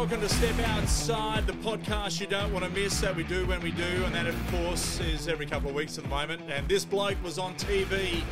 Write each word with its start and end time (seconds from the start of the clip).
Welcome 0.00 0.22
to 0.22 0.30
Step 0.30 0.58
Outside, 0.60 1.46
the 1.46 1.52
podcast 1.52 2.22
you 2.22 2.26
don't 2.26 2.50
want 2.54 2.64
to 2.64 2.70
miss 2.70 3.02
that 3.02 3.14
we 3.14 3.22
do 3.22 3.44
when 3.44 3.60
we 3.60 3.70
do. 3.70 3.82
And 4.06 4.14
that, 4.14 4.26
of 4.26 4.34
course, 4.50 4.98
is 4.98 5.28
every 5.28 5.44
couple 5.44 5.68
of 5.68 5.74
weeks 5.74 5.98
at 5.98 6.04
the 6.04 6.08
moment. 6.08 6.40
And 6.48 6.66
this 6.66 6.86
bloke 6.86 7.22
was 7.22 7.38
on 7.38 7.54
TV 7.56 8.22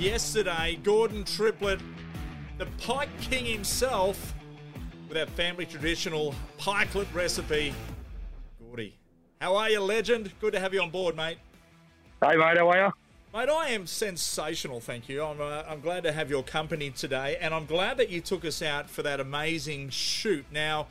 yesterday. 0.00 0.78
Gordon 0.82 1.24
Triplett, 1.24 1.80
the 2.56 2.64
Pike 2.78 3.10
King 3.20 3.44
himself, 3.44 4.34
with 5.10 5.18
our 5.18 5.26
family 5.26 5.66
traditional 5.66 6.34
pikelet 6.56 7.12
recipe. 7.12 7.74
Gordy, 8.58 8.96
how 9.42 9.56
are 9.56 9.68
you, 9.68 9.80
legend? 9.80 10.32
Good 10.40 10.54
to 10.54 10.58
have 10.58 10.72
you 10.72 10.80
on 10.80 10.88
board, 10.88 11.14
mate. 11.14 11.36
Hey, 12.24 12.34
mate, 12.36 12.56
how 12.56 12.70
are 12.70 12.86
you? 12.86 12.92
Mate, 13.34 13.50
I 13.50 13.68
am 13.68 13.86
sensational, 13.86 14.80
thank 14.80 15.06
you. 15.06 15.22
I'm, 15.22 15.38
uh, 15.38 15.62
I'm 15.68 15.82
glad 15.82 16.02
to 16.04 16.12
have 16.12 16.30
your 16.30 16.42
company 16.42 16.90
today, 16.90 17.36
and 17.38 17.52
I'm 17.52 17.66
glad 17.66 17.98
that 17.98 18.08
you 18.08 18.22
took 18.22 18.42
us 18.42 18.62
out 18.62 18.88
for 18.88 19.02
that 19.02 19.20
amazing 19.20 19.90
shoot. 19.90 20.46
Now, 20.50 20.86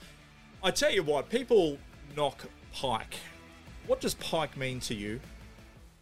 I 0.64 0.70
tell 0.70 0.92
you 0.92 1.02
what, 1.02 1.30
people 1.30 1.80
knock 2.16 2.46
pike. 2.72 3.16
What 3.88 4.02
does 4.02 4.14
pike 4.14 4.56
mean 4.56 4.80
to 4.82 4.94
you? 4.94 5.20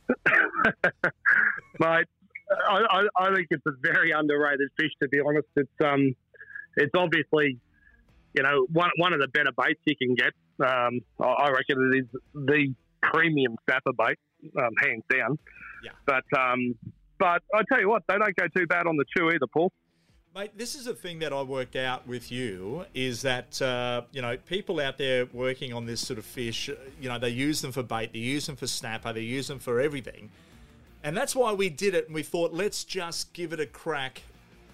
mate, 1.80 2.06
I, 2.68 3.08
I, 3.18 3.34
think 3.34 3.48
it's 3.50 3.66
a 3.66 3.72
very 3.82 4.12
underrated 4.12 4.68
fish. 4.78 4.92
To 5.04 5.08
be 5.08 5.22
honest, 5.22 5.48
it's 5.56 5.70
um, 5.84 6.14
it's 6.76 6.92
obviously, 6.96 7.58
you 8.34 8.44
know, 8.44 8.68
one 8.74 8.90
one 8.98 9.14
of 9.14 9.22
the 9.22 9.30
better 9.30 9.52
baits 9.58 9.80
you 9.86 9.96
can 9.96 10.16
get. 10.16 10.34
Um, 10.60 11.00
I, 11.20 11.46
I 11.46 11.50
reckon 11.52 11.92
it 11.94 11.98
is 12.00 12.22
the 12.34 12.76
premium 13.02 13.56
snapper 13.66 13.94
bait, 13.98 14.18
um, 14.60 14.74
hands 14.82 15.04
down. 15.10 15.40
Yeah. 15.86 15.92
But 16.06 16.26
um, 16.38 16.76
but 17.18 17.44
I 17.54 17.62
tell 17.70 17.80
you 17.80 17.90
what, 17.90 18.04
they 18.08 18.18
don't 18.18 18.36
go 18.36 18.48
too 18.48 18.68
bad 18.68 18.88
on 18.88 18.98
the 18.98 19.06
chew 19.16 19.30
either, 19.30 19.48
Paul. 19.48 19.72
Mate, 20.36 20.58
this 20.58 20.76
is 20.76 20.86
a 20.88 20.94
thing 20.94 21.20
that 21.20 21.32
I 21.32 21.42
worked 21.44 21.78
out 21.78 22.06
with 22.06 22.30
you 22.30 22.86
is 22.94 23.22
that, 23.22 23.62
uh, 23.62 24.02
you 24.12 24.22
know, 24.22 24.36
people 24.36 24.82
out 24.82 24.98
there 24.98 25.28
working 25.32 25.72
on 25.72 25.86
this 25.86 26.06
sort 26.06 26.20
of 26.20 26.26
fish, 26.26 26.70
you 27.00 27.08
know, 27.08 27.18
they 27.18 27.30
use 27.30 27.62
them 27.62 27.72
for 27.72 27.84
bait, 27.84 28.12
they 28.12 28.20
use 28.20 28.46
them 28.46 28.58
for 28.58 28.68
snapper, 28.68 29.14
they 29.14 29.22
use 29.22 29.48
them 29.48 29.60
for 29.60 29.80
everything. 29.80 30.30
And 31.04 31.16
that's 31.16 31.38
why 31.38 31.54
we 31.54 31.70
did 31.70 31.96
it 31.96 32.08
and 32.08 32.16
we 32.16 32.22
thought, 32.22 32.52
let's 32.52 32.84
just 32.84 33.32
give 33.32 33.54
it 33.54 33.62
a 33.62 33.66
crack 33.66 34.24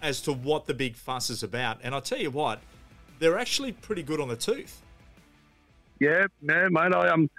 as 0.02 0.20
to 0.22 0.34
what 0.34 0.66
the 0.66 0.74
big 0.74 0.96
fuss 0.96 1.30
is 1.30 1.44
about. 1.44 1.78
And 1.84 1.94
I'll 1.94 2.02
tell 2.02 2.18
you 2.18 2.32
what, 2.32 2.60
they're 3.20 3.38
actually 3.38 3.74
pretty 3.74 4.02
good 4.02 4.20
on 4.20 4.30
the 4.30 4.36
tooth. 4.36 4.82
Yeah, 6.00 6.26
man, 6.42 6.74
mate. 6.74 6.96
I 6.96 7.10
um, 7.10 7.30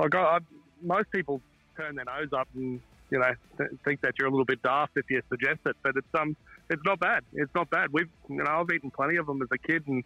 I 0.00 0.08
got 0.08 0.34
I, 0.34 0.38
most 0.82 1.12
people 1.12 1.40
turn 1.76 1.94
their 1.94 2.06
nose 2.06 2.32
up 2.32 2.48
and 2.56 2.80
you 3.12 3.18
know 3.18 3.32
th- 3.58 3.70
think 3.84 4.00
that 4.00 4.14
you're 4.18 4.26
a 4.26 4.30
little 4.30 4.46
bit 4.46 4.62
daft 4.62 4.92
if 4.96 5.04
you 5.10 5.20
suggest 5.28 5.60
it, 5.66 5.76
but 5.82 5.94
it's 5.96 6.14
um, 6.18 6.34
it's 6.70 6.82
not 6.86 6.98
bad. 6.98 7.22
It's 7.34 7.54
not 7.54 7.68
bad. 7.68 7.88
We've 7.92 8.08
you 8.30 8.36
know 8.36 8.50
I've 8.50 8.74
eaten 8.74 8.90
plenty 8.90 9.16
of 9.18 9.26
them 9.26 9.42
as 9.42 9.48
a 9.52 9.58
kid 9.58 9.86
and 9.86 10.02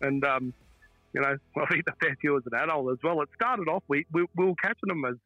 and 0.00 0.24
um, 0.24 0.54
you 1.12 1.20
know 1.20 1.36
I've 1.56 1.76
eaten 1.76 1.92
a 1.92 1.96
fair 2.04 2.16
few 2.20 2.36
as 2.36 2.44
an 2.50 2.56
adult 2.56 2.92
as 2.92 2.98
well. 3.02 3.20
It 3.22 3.28
started 3.34 3.68
off 3.68 3.82
we 3.88 4.06
we, 4.12 4.26
we 4.36 4.46
were 4.46 4.54
catching 4.62 4.86
them 4.86 5.04
as 5.04 5.16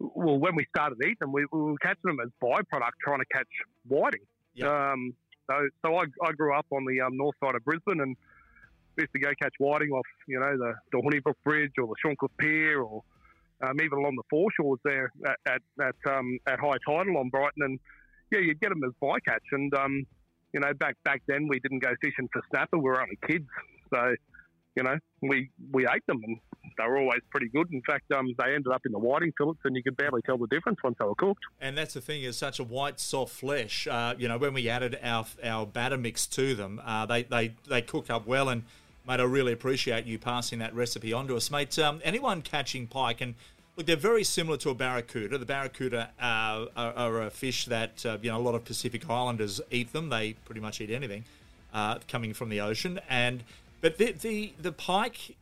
well 0.00 0.38
when 0.38 0.56
we 0.56 0.66
started 0.74 0.98
eating 1.00 1.16
them 1.20 1.32
we, 1.32 1.46
we 1.52 1.60
were 1.60 1.78
catching 1.78 2.02
them 2.04 2.18
as 2.20 2.28
byproduct 2.42 2.98
trying 3.00 3.20
to 3.20 3.26
catch 3.32 3.46
whiting. 3.86 4.26
Yep. 4.54 4.68
Um, 4.68 5.14
so 5.48 5.68
so 5.84 5.94
I, 5.94 6.04
I 6.24 6.32
grew 6.32 6.56
up 6.58 6.66
on 6.72 6.84
the 6.86 7.02
um, 7.02 7.16
north 7.16 7.36
side 7.40 7.54
of 7.54 7.64
Brisbane 7.64 8.00
and 8.00 8.16
used 8.98 9.12
to 9.12 9.20
go 9.20 9.30
catch 9.40 9.52
whiting 9.58 9.90
off, 9.90 10.06
you 10.26 10.40
know, 10.40 10.56
the, 10.56 10.74
the 10.90 10.98
Hornibrook 10.98 11.36
Bridge 11.44 11.72
or 11.78 11.86
the 11.86 11.94
Shorncliffe 12.02 12.30
Pier 12.38 12.80
or 12.80 13.04
um, 13.62 13.80
even 13.82 13.98
along 13.98 14.16
the 14.16 14.22
foreshores 14.30 14.80
there 14.84 15.12
at 15.26 15.36
at 15.46 15.62
at, 15.80 16.12
um, 16.12 16.38
at 16.46 16.58
high 16.58 16.78
tidal 16.86 17.18
on 17.18 17.28
Brighton, 17.28 17.62
and 17.62 17.80
yeah, 18.30 18.40
you'd 18.40 18.60
get 18.60 18.70
them 18.70 18.82
as 18.84 18.92
bycatch. 19.02 19.46
And 19.52 19.72
um, 19.74 20.06
you 20.52 20.60
know, 20.60 20.72
back 20.74 20.96
back 21.04 21.22
then 21.26 21.48
we 21.48 21.60
didn't 21.60 21.80
go 21.80 21.94
fishing 22.00 22.28
for 22.32 22.42
snapper; 22.50 22.78
we 22.78 22.84
were 22.84 23.00
only 23.00 23.18
kids, 23.26 23.46
so 23.92 24.14
you 24.76 24.82
know, 24.82 24.98
we 25.22 25.50
we 25.72 25.86
ate 25.86 26.06
them, 26.06 26.20
and 26.22 26.36
they 26.76 26.84
were 26.84 26.98
always 26.98 27.20
pretty 27.30 27.48
good. 27.48 27.72
In 27.72 27.80
fact, 27.82 28.12
um, 28.12 28.34
they 28.38 28.54
ended 28.54 28.70
up 28.72 28.82
in 28.84 28.92
the 28.92 28.98
whiting 28.98 29.32
fillets, 29.36 29.60
and 29.64 29.74
you 29.74 29.82
could 29.82 29.96
barely 29.96 30.20
tell 30.22 30.36
the 30.36 30.46
difference 30.48 30.78
once 30.84 30.96
they 31.00 31.06
were 31.06 31.14
cooked. 31.14 31.40
And 31.60 31.76
that's 31.76 31.94
the 31.94 32.02
thing 32.02 32.22
is 32.22 32.36
such 32.36 32.58
a 32.58 32.64
white, 32.64 33.00
soft 33.00 33.32
flesh. 33.32 33.86
Uh, 33.86 34.14
you 34.18 34.28
know, 34.28 34.36
when 34.36 34.52
we 34.52 34.68
added 34.68 34.98
our 35.02 35.24
our 35.42 35.66
batter 35.66 35.96
mix 35.96 36.26
to 36.28 36.54
them, 36.54 36.80
uh, 36.84 37.06
they 37.06 37.22
they 37.22 37.54
they 37.68 37.80
cook 37.80 38.10
up 38.10 38.26
well 38.26 38.50
and 38.50 38.64
mate, 39.06 39.20
I 39.20 39.24
really 39.24 39.52
appreciate 39.52 40.06
you 40.06 40.18
passing 40.18 40.58
that 40.58 40.74
recipe 40.74 41.12
on 41.12 41.28
to 41.28 41.36
us, 41.36 41.50
mate. 41.50 41.78
Um, 41.78 42.00
anyone 42.04 42.42
catching 42.42 42.86
pike, 42.86 43.20
and 43.20 43.34
look, 43.76 43.86
they're 43.86 43.96
very 43.96 44.24
similar 44.24 44.56
to 44.58 44.70
a 44.70 44.74
barracuda. 44.74 45.38
The 45.38 45.46
barracuda 45.46 46.10
uh, 46.20 46.66
are, 46.76 46.92
are, 46.94 47.22
a 47.22 47.30
fish 47.30 47.66
that 47.66 48.04
uh, 48.04 48.18
you 48.20 48.30
know 48.30 48.38
a 48.38 48.42
lot 48.42 48.54
of 48.54 48.64
Pacific 48.64 49.08
Islanders 49.08 49.60
eat 49.70 49.92
them. 49.92 50.08
They 50.08 50.34
pretty 50.44 50.60
much 50.60 50.80
eat 50.80 50.90
anything 50.90 51.24
uh, 51.72 51.98
coming 52.08 52.34
from 52.34 52.48
the 52.48 52.60
ocean, 52.60 53.00
and 53.08 53.44
but 53.80 53.98
the 53.98 54.12
the 54.12 54.52
the 54.60 54.72
pike, 54.72 55.36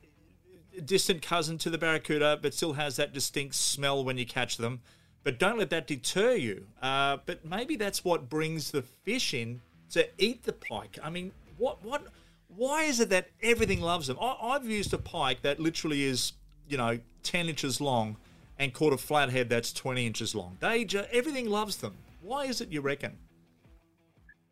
distant 0.84 1.22
cousin 1.22 1.58
to 1.58 1.70
the 1.70 1.78
barracuda, 1.78 2.38
but 2.40 2.52
still 2.52 2.74
has 2.74 2.96
that 2.96 3.12
distinct 3.12 3.54
smell 3.54 4.04
when 4.04 4.18
you 4.18 4.26
catch 4.26 4.58
them. 4.58 4.80
But 5.22 5.38
don't 5.38 5.58
let 5.58 5.70
that 5.70 5.86
deter 5.86 6.34
you. 6.34 6.66
Uh, 6.82 7.16
but 7.24 7.46
maybe 7.46 7.76
that's 7.76 8.04
what 8.04 8.28
brings 8.28 8.72
the 8.72 8.82
fish 8.82 9.32
in 9.32 9.62
to 9.92 10.06
eat 10.18 10.42
the 10.42 10.52
pike. 10.52 10.98
I 11.02 11.08
mean, 11.08 11.32
what 11.56 11.82
what 11.82 12.08
why 12.56 12.84
is 12.84 13.00
it 13.00 13.10
that 13.10 13.28
everything 13.42 13.80
loves 13.80 14.06
them? 14.06 14.18
I, 14.20 14.52
have 14.52 14.68
used 14.68 14.92
a 14.94 14.98
pike 14.98 15.42
that 15.42 15.60
literally 15.60 16.04
is, 16.04 16.32
you 16.68 16.76
know, 16.76 16.98
10 17.22 17.48
inches 17.48 17.80
long 17.80 18.16
and 18.58 18.72
caught 18.72 18.92
a 18.92 18.96
flathead 18.96 19.48
that's 19.48 19.72
20 19.72 20.06
inches 20.06 20.34
long. 20.34 20.56
They 20.60 20.84
just, 20.84 21.08
everything 21.10 21.48
loves 21.50 21.76
them. 21.76 21.94
Why 22.22 22.44
is 22.44 22.60
it, 22.60 22.70
you 22.70 22.80
reckon? 22.80 23.16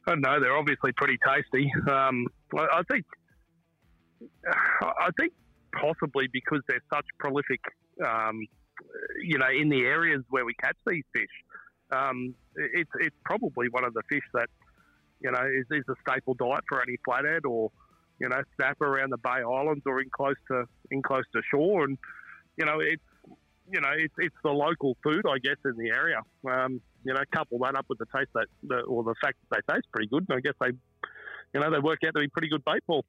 I 0.06 0.12
don't 0.12 0.20
know. 0.20 0.40
They're 0.40 0.56
obviously 0.56 0.92
pretty 0.92 1.18
tasty. 1.24 1.70
Um, 1.88 2.26
I, 2.56 2.66
I 2.78 2.82
think, 2.90 3.04
I 4.82 5.08
think 5.19 5.32
possibly 5.72 6.28
because 6.32 6.60
they're 6.69 6.82
such 6.92 7.06
prolific, 7.19 7.60
um, 8.04 8.44
you 9.22 9.38
know, 9.38 9.48
in 9.48 9.69
the 9.69 9.82
areas 9.82 10.22
where 10.30 10.44
we 10.44 10.54
catch 10.54 10.76
these 10.86 11.04
fish. 11.14 11.30
Um, 11.92 12.34
it's 12.56 12.90
it's 13.00 13.16
probably 13.24 13.69
one 13.69 13.84
of 13.84 13.92
the 13.92 14.02
fish 14.08 14.22
that 14.32 14.48
you 15.20 15.30
know 15.30 15.42
is, 15.46 15.66
is 15.70 15.84
a 15.88 15.94
staple 16.06 16.34
diet 16.34 16.64
for 16.69 16.80
any 16.80 16.96
flathead 17.04 17.44
or 17.44 17.70
you 18.19 18.28
know, 18.28 18.43
snapper 18.56 18.87
around 18.87 19.11
the 19.11 19.19
Bay 19.19 19.43
Islands 19.43 19.83
or 19.87 20.00
in 20.00 20.11
close 20.11 20.37
to 20.49 20.65
in 20.91 21.03
close 21.03 21.25
to 21.34 21.43
shore, 21.50 21.84
and 21.84 21.99
you 22.56 22.67
know, 22.67 22.81
it's 22.81 23.03
you 23.71 23.81
know, 23.81 23.91
it's, 23.97 24.15
it's 24.19 24.37
the 24.45 24.50
local 24.50 24.97
food, 25.03 25.23
I 25.27 25.39
guess, 25.39 25.56
in 25.65 25.77
the 25.77 25.91
area. 25.91 26.21
Um, 26.47 26.81
you 27.05 27.15
know, 27.15 27.21
couple 27.33 27.59
that 27.61 27.75
up 27.75 27.87
with 27.89 27.99
the 27.99 28.06
taste 28.15 28.31
that, 28.34 28.47
the, 28.62 28.81
or 28.81 29.03
the 29.03 29.15
fact 29.23 29.39
that 29.50 29.62
they 29.67 29.75
taste 29.75 29.87
pretty 29.93 30.09
good, 30.09 30.27
I 30.31 30.41
guess 30.41 30.55
they, 30.61 30.69
you 31.55 31.61
know, 31.61 31.71
they 31.71 31.78
work 31.78 32.00
out 32.06 32.15
to 32.15 32.21
be 32.21 32.28
pretty 32.28 32.49
good 32.49 32.65
bait 32.65 32.83
ball. 32.87 33.05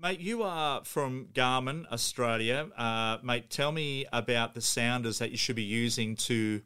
Mate, 0.00 0.20
you 0.20 0.42
are 0.42 0.84
from 0.84 1.28
Garmin, 1.32 1.86
Australia. 1.92 2.68
Uh, 2.76 3.18
mate, 3.22 3.50
tell 3.50 3.72
me 3.72 4.04
about 4.12 4.54
the 4.54 4.60
sounders 4.60 5.18
that 5.18 5.30
you 5.30 5.36
should 5.36 5.56
be 5.56 5.62
using 5.62 6.16
to 6.16 6.60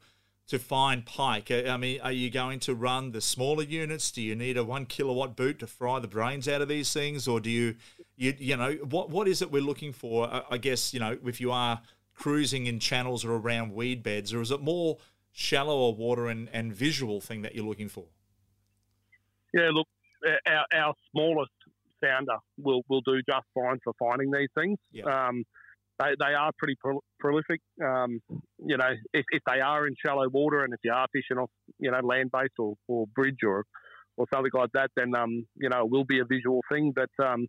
to 0.48 0.58
find 0.58 1.04
pike? 1.04 1.50
I 1.50 1.76
mean, 1.76 2.00
are 2.00 2.12
you 2.12 2.30
going 2.30 2.60
to 2.60 2.74
run 2.74 3.12
the 3.12 3.20
smaller 3.20 3.64
units? 3.64 4.10
Do 4.10 4.22
you 4.22 4.34
need 4.34 4.56
a 4.56 4.64
one 4.64 4.86
kilowatt 4.86 5.36
boot 5.36 5.58
to 5.60 5.66
fry 5.66 5.98
the 5.98 6.08
brains 6.08 6.48
out 6.48 6.62
of 6.62 6.68
these 6.68 6.92
things, 6.92 7.26
or 7.26 7.40
do 7.40 7.50
you, 7.50 7.76
you, 8.16 8.34
you 8.38 8.56
know, 8.56 8.72
what 8.88 9.10
what 9.10 9.28
is 9.28 9.42
it 9.42 9.50
we're 9.50 9.62
looking 9.62 9.92
for? 9.92 10.28
I 10.50 10.58
guess 10.58 10.94
you 10.94 11.00
know 11.00 11.18
if 11.24 11.40
you 11.40 11.52
are 11.52 11.80
cruising 12.14 12.66
in 12.66 12.78
channels 12.78 13.24
or 13.24 13.34
around 13.34 13.74
weed 13.74 14.02
beds, 14.02 14.32
or 14.32 14.40
is 14.40 14.50
it 14.50 14.60
more 14.60 14.98
shallower 15.32 15.92
water 15.92 16.28
and, 16.28 16.48
and 16.52 16.72
visual 16.72 17.20
thing 17.20 17.42
that 17.42 17.54
you're 17.54 17.66
looking 17.66 17.88
for? 17.88 18.04
Yeah, 19.52 19.70
look, 19.72 19.88
our, 20.46 20.64
our 20.72 20.94
smallest 21.10 21.52
sounder 22.02 22.36
will 22.58 22.82
will 22.88 23.02
do 23.02 23.20
just 23.28 23.46
fine 23.54 23.78
for 23.82 23.92
finding 23.98 24.30
these 24.30 24.48
things. 24.54 24.78
Um, 25.04 25.44
they, 25.98 26.12
they 26.18 26.34
are 26.34 26.50
pretty 26.58 26.76
pro- 26.80 27.02
prolific. 27.18 27.60
Um, 27.84 28.20
you 28.58 28.76
know, 28.76 28.90
if, 29.12 29.24
if 29.30 29.42
they 29.46 29.60
are 29.60 29.86
in 29.86 29.94
shallow 30.04 30.28
water 30.28 30.64
and 30.64 30.72
if 30.74 30.80
you 30.84 30.92
are 30.92 31.06
fishing 31.12 31.38
off, 31.38 31.50
you 31.78 31.90
know, 31.90 32.00
land 32.02 32.30
based 32.32 32.54
or, 32.58 32.74
or 32.88 33.06
bridge 33.14 33.38
or 33.44 33.64
or 34.18 34.26
something 34.32 34.50
like 34.54 34.70
that, 34.72 34.90
then 34.96 35.14
um, 35.14 35.46
you 35.56 35.68
know, 35.68 35.80
it 35.80 35.90
will 35.90 36.04
be 36.04 36.20
a 36.20 36.24
visual 36.24 36.60
thing. 36.70 36.92
But 36.94 37.10
um, 37.24 37.46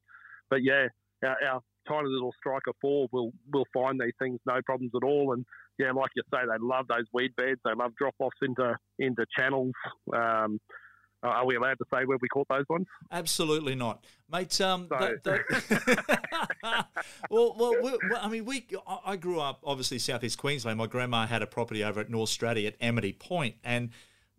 but 0.49 0.59
yeah, 0.63 0.87
our, 1.23 1.37
our 1.49 1.61
tiny 1.87 2.09
little 2.09 2.33
striker 2.37 2.71
four 2.81 3.07
will 3.11 3.31
will 3.53 3.65
find 3.73 3.99
these 3.99 4.13
things 4.19 4.39
no 4.45 4.59
problems 4.65 4.91
at 4.95 5.05
all. 5.05 5.33
And 5.33 5.45
yeah, 5.79 5.91
like 5.91 6.11
you 6.15 6.23
say, 6.33 6.39
they 6.41 6.57
love 6.59 6.85
those 6.89 7.05
weed 7.13 7.31
beds. 7.37 7.59
They 7.63 7.71
love 7.77 7.91
drop 7.97 8.15
offs 8.19 8.37
into 8.41 8.75
into 8.99 9.25
channels. 9.37 9.71
Um, 10.13 10.59
uh, 11.23 11.27
are 11.27 11.45
we 11.45 11.55
allowed 11.55 11.77
to 11.79 11.85
say 11.91 12.05
where 12.05 12.17
we 12.21 12.27
caught 12.27 12.47
those 12.47 12.65
ones? 12.69 12.85
Absolutely 13.11 13.73
not, 13.73 14.05
mate. 14.31 14.59
Um, 14.61 14.87
so. 14.89 14.97
well, 17.29 17.55
well, 17.57 17.75
well, 17.81 17.97
I 18.21 18.29
mean, 18.29 18.45
we. 18.45 18.67
I 19.05 19.15
grew 19.15 19.39
up 19.39 19.61
obviously 19.65 19.97
southeast 19.99 20.37
Queensland. 20.37 20.77
My 20.77 20.85
grandma 20.85 21.25
had 21.25 21.41
a 21.41 21.47
property 21.47 21.83
over 21.83 21.99
at 21.99 22.09
North 22.09 22.29
Straddie 22.29 22.67
at 22.67 22.75
Amity 22.79 23.13
Point, 23.13 23.55
and 23.63 23.89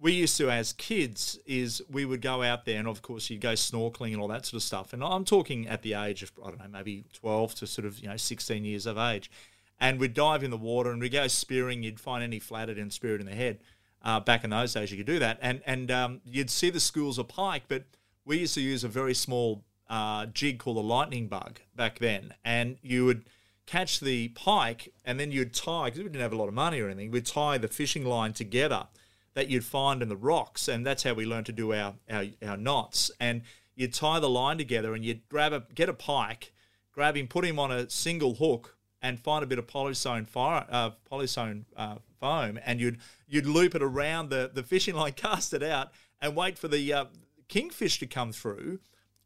we 0.01 0.13
used 0.13 0.37
to, 0.37 0.51
as 0.51 0.73
kids, 0.73 1.39
is 1.47 1.83
we 1.91 2.05
would 2.05 2.23
go 2.23 2.43
out 2.45 2.65
there, 2.65 2.79
and 2.79 2.87
of 2.87 3.03
course, 3.03 3.29
you'd 3.29 3.41
go 3.41 3.55
snorkeling 3.55 4.13
and 4.13 4.21
all 4.21 4.29
that 4.29 4.47
sort 4.47 4.55
of 4.55 4.63
stuff. 4.63 4.93
And 4.93 5.03
I'm 5.03 5.25
talking 5.25 5.67
at 5.67 5.83
the 5.83 5.95
age 5.95 6.23
of 6.23 6.31
I 6.45 6.51
don't 6.51 6.61
know, 6.61 6.69
maybe 6.71 7.07
12 7.13 7.57
to 7.57 7.67
sort 7.67 7.87
of 7.87 7.99
you 7.99 8.09
know 8.09 8.17
16 8.17 8.65
years 8.65 8.87
of 8.87 8.97
age, 8.97 9.33
and 9.81 9.99
we'd 9.99 10.15
dive 10.15 10.45
in 10.45 10.53
the 10.53 10.57
water 10.57 10.93
and 10.93 11.01
we'd 11.01 11.11
go 11.11 11.27
spearing. 11.27 11.83
You'd 11.83 11.99
find 11.99 12.23
any 12.23 12.39
flathead 12.39 12.79
and 12.79 12.93
spear 12.93 13.17
it 13.17 13.21
in 13.21 13.27
the 13.27 13.35
head 13.35 13.59
uh, 14.03 14.21
back 14.21 14.45
in 14.45 14.50
those 14.50 14.75
days, 14.75 14.91
you 14.91 14.97
could 14.97 15.06
do 15.06 15.19
that, 15.19 15.39
and 15.41 15.61
and 15.67 15.91
um, 15.91 16.21
you'd 16.25 16.50
see 16.50 16.71
the 16.71 16.81
schools 16.81 17.19
of 17.19 17.29
pike, 17.29 17.65
but 17.69 17.85
we 18.25 18.39
used 18.39 18.55
to 18.55 18.61
use 18.61 18.85
a 18.85 18.89
very 18.89 19.15
small 19.15 19.65
uh, 19.89 20.27
jig 20.27 20.59
called 20.59 20.77
the 20.77 20.83
lightning 20.83 21.29
bug 21.29 21.61
back 21.75 21.99
then, 21.99 22.35
and 22.45 22.77
you 22.83 23.05
would 23.05 23.25
catch 23.67 24.00
the 24.00 24.29
pike, 24.29 24.93
and 25.05 25.19
then 25.19 25.31
you'd 25.31 25.53
tie 25.53 25.87
because 25.87 25.99
we 25.99 26.05
didn't 26.05 26.21
have 26.21 26.33
a 26.33 26.37
lot 26.37 26.49
of 26.49 26.55
money 26.55 26.81
or 26.81 26.89
anything. 26.89 27.11
We'd 27.11 27.27
tie 27.27 27.59
the 27.59 27.69
fishing 27.69 28.05
line 28.05 28.33
together 28.33 28.87
that 29.35 29.49
you'd 29.49 29.65
find 29.65 30.03
in 30.03 30.09
the 30.09 30.17
rocks, 30.17 30.69
and 30.69 30.87
that's 30.87 31.03
how 31.03 31.15
we 31.15 31.27
learned 31.27 31.47
to 31.47 31.53
do 31.53 31.73
our 31.73 31.94
our, 32.11 32.25
our 32.47 32.56
knots. 32.56 33.11
And 33.19 33.43
you'd 33.75 33.94
tie 33.94 34.21
the 34.21 34.31
line 34.31 34.59
together, 34.59 34.94
and 34.94 35.05
you'd 35.05 35.29
grab 35.29 35.53
a 35.53 35.65
get 35.75 35.89
a 35.89 35.94
pike, 35.94 36.53
grab 36.93 37.17
him, 37.17 37.27
put 37.27 37.44
him 37.44 37.59
on 37.59 37.71
a 37.71 37.91
single 37.91 38.35
hook, 38.35 38.77
and 39.03 39.19
find 39.19 39.44
a 39.44 39.47
bit 39.47 39.59
of 39.59 39.67
polystone 39.67 40.29
fire, 40.29 40.67
uh, 40.71 40.91
polystone 41.11 41.65
uh, 41.77 41.97
foam, 42.20 42.59
and 42.65 42.81
you'd 42.81 42.99
you'd 43.26 43.47
loop 43.47 43.75
it 43.75 43.82
around 43.82 44.31
the 44.31 44.50
the 44.53 44.62
fishing 44.62 44.94
line, 44.94 45.12
cast 45.17 45.53
it 45.53 45.62
out, 45.62 45.93
and 46.20 46.37
wait 46.37 46.59
for 46.59 46.69
the 46.69 46.93
uh, 46.93 47.05
kingfish 47.49 47.99
to 47.99 48.06
come 48.06 48.32
through 48.32 48.81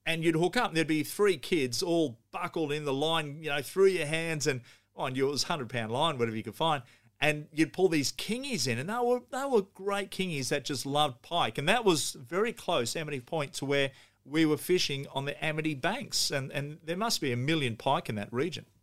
and 0.04 0.24
you'd 0.24 0.34
hook 0.34 0.56
up 0.56 0.68
and 0.68 0.76
there'd 0.76 0.86
be 0.86 1.04
three 1.04 1.36
kids 1.36 1.82
all 1.82 2.18
buckled 2.32 2.72
in 2.72 2.84
the 2.84 2.92
line, 2.92 3.38
you 3.40 3.50
know, 3.50 3.62
through 3.62 3.86
your 3.86 4.06
hands 4.06 4.46
and 4.46 4.62
on 4.96 5.12
oh, 5.12 5.14
yours 5.14 5.44
hundred 5.44 5.68
pound 5.68 5.92
line, 5.92 6.18
whatever 6.18 6.36
you 6.36 6.42
could 6.42 6.54
find. 6.54 6.82
And 7.20 7.46
you'd 7.52 7.72
pull 7.72 7.88
these 7.88 8.12
kingies 8.12 8.66
in, 8.66 8.78
and 8.78 8.88
they 8.88 8.98
were 9.00 9.20
they 9.30 9.44
were 9.44 9.62
great 9.62 10.10
kingies 10.10 10.48
that 10.48 10.64
just 10.64 10.84
loved 10.84 11.22
pike, 11.22 11.56
and 11.56 11.68
that 11.68 11.84
was 11.84 12.12
very 12.12 12.52
close 12.52 12.96
Amity 12.96 13.20
Point 13.20 13.52
to 13.54 13.64
where 13.64 13.92
we 14.24 14.44
were 14.44 14.56
fishing 14.56 15.06
on 15.14 15.24
the 15.24 15.44
Amity 15.44 15.74
banks, 15.74 16.32
and 16.32 16.50
and 16.50 16.78
there 16.84 16.96
must 16.96 17.20
be 17.20 17.30
a 17.32 17.36
million 17.36 17.76
pike 17.76 18.08
in 18.08 18.16
that 18.16 18.32
region. 18.32 18.66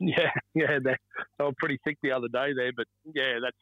Yeah, 0.00 0.32
yeah, 0.68 0.78
they, 0.82 0.94
they 1.38 1.44
were 1.44 1.52
pretty 1.58 1.78
thick 1.84 1.98
the 2.02 2.12
other 2.12 2.28
day 2.28 2.52
there, 2.56 2.72
but 2.76 2.86
yeah, 3.14 3.38
that's 3.42 3.56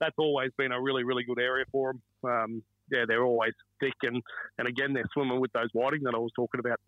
that's 0.00 0.16
always 0.18 0.50
been 0.58 0.72
a 0.72 0.80
really 0.80 1.04
really 1.04 1.24
good 1.24 1.40
area 1.40 1.64
for 1.72 1.92
them. 1.92 2.30
Um, 2.30 2.62
yeah, 2.90 3.04
they're 3.06 3.24
always 3.24 3.52
thick, 3.80 3.94
and, 4.02 4.22
and 4.58 4.68
again, 4.68 4.92
they're 4.92 5.08
swimming 5.12 5.40
with 5.40 5.52
those 5.52 5.68
whiting 5.72 6.02
that 6.02 6.14
I 6.14 6.18
was 6.18 6.32
talking 6.36 6.60
about. 6.60 6.78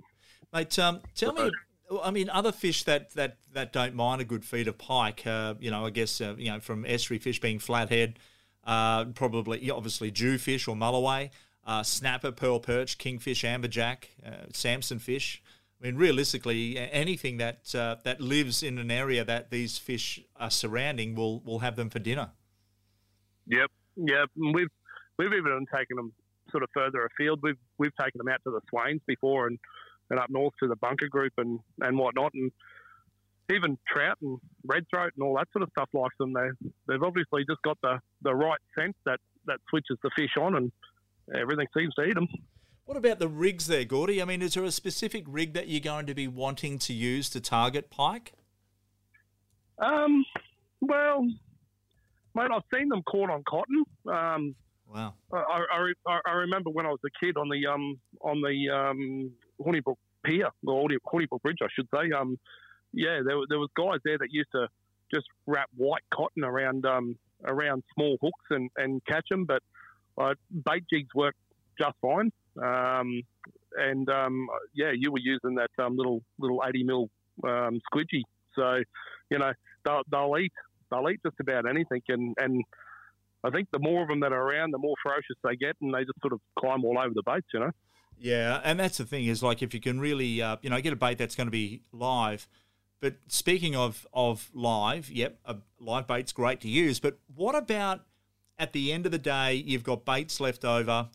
Mate, 0.53 0.79
um, 0.79 1.01
tell 1.15 1.33
me, 1.33 1.51
I 2.03 2.11
mean, 2.11 2.29
other 2.31 2.53
fish 2.53 2.85
that, 2.85 3.13
that, 3.15 3.39
that 3.55 3.73
don't 3.73 3.95
mind 3.95 4.21
a 4.21 4.25
good 4.25 4.45
feed 4.45 4.69
of 4.69 4.77
pike, 4.77 5.27
uh, 5.27 5.55
you 5.59 5.71
know, 5.71 5.87
I 5.87 5.91
guess, 5.91 6.21
uh, 6.21 6.35
you 6.37 6.51
know, 6.51 6.61
from 6.61 6.85
estuary 6.85 7.19
fish 7.19 7.41
being 7.41 7.59
flathead, 7.59 8.19
uh, 8.65 9.07
probably, 9.07 9.71
obviously, 9.71 10.11
jewfish 10.11 10.69
or 10.69 10.77
mulloway, 10.77 11.31
uh, 11.67 11.83
snapper, 11.83 12.33
pearl 12.33 12.61
perch, 12.61 12.99
kingfish, 12.99 13.43
amberjack, 13.43 14.05
uh, 14.25 14.47
Samson 14.53 14.99
fish. 14.99 15.43
I 15.81 15.87
mean, 15.87 15.97
realistically, 15.97 16.79
anything 16.79 17.37
that 17.37 17.75
uh, 17.75 17.97
that 18.05 18.21
lives 18.21 18.63
in 18.63 18.79
an 18.79 18.91
area 18.91 19.25
that 19.25 19.51
these 19.51 19.77
fish 19.77 20.21
are 20.37 20.51
surrounding 20.51 21.15
will 21.15 21.41
will 21.41 21.59
have 21.59 21.77
them 21.77 21.91
for 21.91 21.99
dinner. 21.99 22.31
Yep, 23.47 23.71
yep. 23.97 24.31
We've 24.37 24.71
we've 25.19 25.33
even 25.33 25.67
taken 25.75 25.97
them 25.97 26.13
sort 26.51 26.63
of 26.63 26.71
further 26.73 27.05
afield. 27.07 27.41
We've 27.43 27.59
we've 27.79 27.95
taken 27.97 28.19
them 28.19 28.29
out 28.29 28.41
to 28.45 28.51
the 28.51 28.61
Swains 28.71 29.03
before 29.07 29.49
and, 29.49 29.59
and 30.11 30.19
up 30.19 30.31
north 30.31 30.55
to 30.63 30.69
the 30.69 30.77
bunker 30.77 31.09
group 31.09 31.35
and, 31.37 31.61
and 31.81 31.99
whatnot 31.99 32.33
and 32.35 32.51
even 33.53 33.79
trout 33.87 34.17
and 34.23 34.39
red 34.65 34.85
throat 34.89 35.13
and 35.17 35.25
all 35.25 35.37
that 35.37 35.49
sort 35.53 35.63
of 35.63 35.71
stuff 35.71 35.89
likes 35.93 36.17
them. 36.19 36.33
They 36.33 36.49
they've 36.89 37.03
obviously 37.03 37.45
just 37.49 37.63
got 37.63 37.79
the, 37.83 38.01
the 38.23 38.35
right 38.35 38.59
scent 38.77 38.97
that, 39.05 39.21
that 39.47 39.59
switches 39.69 39.99
the 40.03 40.11
fish 40.17 40.37
on 40.41 40.57
and 40.57 40.73
everything 41.35 41.67
seems 41.77 41.95
to 41.95 42.05
eat 42.05 42.15
them. 42.15 42.29
What 42.87 42.97
about 42.97 43.19
the 43.19 43.29
rigs 43.29 43.67
there, 43.67 43.85
Gordy? 43.85 44.23
I 44.23 44.25
mean, 44.25 44.43
is 44.43 44.55
there 44.55 44.65
a 44.65 44.71
specific 44.71 45.25
rig 45.27 45.53
that 45.55 45.69
you're 45.69 45.81
going 45.81 46.07
to 46.07 46.15
be 46.15 46.29
wanting 46.29 46.79
to 46.81 46.93
use 46.93 47.29
to 47.31 47.41
target 47.41 47.91
pike? 47.91 48.33
Um, 49.79 50.25
well, 50.81 51.27
mate, 52.35 52.49
I've 52.55 52.63
seen 52.73 52.89
them 52.89 53.03
caught 53.03 53.29
on 53.29 53.43
cotton. 53.47 53.85
Um, 54.11 54.55
Wow. 54.93 55.15
I, 55.33 55.39
I, 56.07 56.21
I, 56.27 56.33
remember 56.33 56.71
when 56.71 56.87
I 56.87 56.91
was 56.91 57.01
a 57.05 57.25
kid 57.25 57.37
on 57.37 57.49
the 57.49 57.67
um 57.67 57.99
on 58.21 58.41
the 58.41 58.71
um 58.73 59.33
Hornibrook 59.61 59.97
Pier, 60.25 60.49
or 60.67 60.89
Hornibrook 61.13 61.43
Bridge, 61.43 61.59
I 61.63 61.67
should 61.75 61.89
say. 61.95 62.13
Um, 62.13 62.39
yeah, 62.93 63.21
there 63.27 63.37
there 63.49 63.59
was 63.59 63.69
guys 63.77 63.99
there 64.05 64.17
that 64.19 64.29
used 64.31 64.51
to 64.53 64.69
just 65.13 65.27
wrap 65.47 65.69
white 65.77 66.05
cotton 66.15 66.45
around 66.45 66.87
um 66.87 67.17
around 67.45 67.83
small 67.95 68.17
hooks 68.23 68.45
and 68.51 68.71
and 68.77 69.05
catch 69.07 69.27
them, 69.29 69.45
but 69.45 69.63
uh, 70.19 70.35
bait 70.65 70.85
jigs 70.89 71.13
work 71.15 71.35
just 71.79 71.97
fine. 72.01 72.31
Um, 72.63 73.23
and 73.77 74.09
um, 74.09 74.49
yeah, 74.75 74.93
you 74.97 75.13
were 75.13 75.19
using 75.19 75.57
that 75.57 75.71
um, 75.79 75.97
little 75.97 76.23
little 76.39 76.63
eighty 76.67 76.83
mil 76.83 77.09
um, 77.45 77.81
squidgy, 77.93 78.23
so 78.55 78.83
you 79.31 79.39
know 79.39 79.53
they'll, 79.85 80.03
they'll 80.11 80.39
eat 80.39 80.53
they'll 80.91 81.09
eat 81.11 81.21
just 81.25 81.39
about 81.41 81.69
anything, 81.69 82.03
and 82.09 82.35
and 82.39 82.65
I 83.45 83.51
think 83.51 83.69
the 83.73 83.79
more 83.79 84.03
of 84.03 84.09
them 84.09 84.21
that 84.21 84.33
are 84.33 84.43
around, 84.43 84.73
the 84.73 84.79
more 84.79 84.95
ferocious 85.03 85.37
they 85.45 85.57
get, 85.57 85.77
and 85.81 85.93
they 85.93 86.01
just 86.01 86.21
sort 86.21 86.33
of 86.33 86.41
climb 86.59 86.85
all 86.85 86.99
over 86.99 87.15
the 87.15 87.23
baits, 87.23 87.47
you 87.53 87.61
know. 87.61 87.71
Yeah, 88.19 88.61
and 88.65 88.81
that's 88.81 88.99
the 88.99 89.05
thing 89.05 89.27
is 89.27 89.43
like 89.43 89.63
if 89.63 89.75
you 89.75 89.81
can 89.81 90.01
really, 90.01 90.41
uh, 90.41 90.57
you 90.63 90.71
know, 90.71 90.81
get 90.81 90.93
a 90.93 90.97
bait 90.97 91.19
that's 91.19 91.35
going 91.35 91.47
to 91.47 91.53
be 91.53 91.83
live. 91.93 92.49
But 93.01 93.17
speaking 93.29 93.77
of 93.77 94.07
of 94.13 94.51
live, 94.55 95.11
yep, 95.11 95.39
a 95.45 95.57
live 95.79 96.07
bait's 96.07 96.33
great 96.33 96.61
to 96.63 96.69
use. 96.69 96.99
But 96.99 97.19
what 97.35 97.55
about 97.55 98.07
at 98.59 98.73
the 98.73 98.93
end 98.93 99.07
of 99.07 99.13
the 99.13 99.19
day, 99.19 99.55
you've 99.55 99.85
got 99.85 100.05
baits 100.05 100.41
left 100.41 100.65
over. 100.65 101.09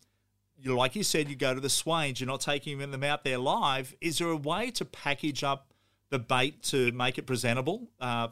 You 0.62 0.76
like 0.76 0.96
you 0.96 1.04
said, 1.04 1.30
you 1.30 1.36
go 1.36 1.54
to 1.54 1.60
the 1.60 1.70
swains. 1.70 2.20
You're 2.20 2.28
not 2.28 2.42
taking 2.42 2.78
them 2.78 3.04
out 3.04 3.24
there 3.24 3.38
live. 3.38 3.96
Is 4.00 4.20
there 4.20 4.30
a 4.30 4.38
way 4.38 4.72
to 4.72 4.86
package 4.86 5.44
up 5.44 5.72
the 6.12 6.20
bait 6.20 6.62
to 6.62 6.92
make 6.92 7.18
it 7.18 7.26
presentable 7.26 7.88
uh, 8.00 8.28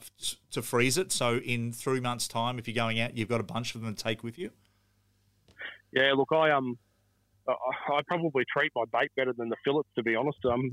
to 0.51 0.61
freeze 0.61 0.97
it. 0.97 1.11
So 1.11 1.37
in 1.37 1.71
three 1.71 2.01
months' 2.01 2.27
time, 2.27 2.59
if 2.59 2.67
you're 2.67 2.75
going 2.75 2.99
out, 2.99 3.17
you've 3.17 3.29
got 3.29 3.39
a 3.39 3.43
bunch 3.43 3.73
of 3.73 3.81
them 3.81 3.95
to 3.95 4.03
take 4.03 4.21
with 4.21 4.37
you. 4.37 4.51
Yeah, 5.93 6.11
look, 6.13 6.27
I 6.31 6.51
um, 6.51 6.77
I 7.47 8.01
probably 8.07 8.43
treat 8.51 8.71
my 8.75 8.83
bait 8.91 9.11
better 9.15 9.33
than 9.33 9.49
the 9.49 9.55
fillets, 9.63 9.89
to 9.95 10.03
be 10.03 10.15
honest. 10.15 10.37
Um, 10.45 10.71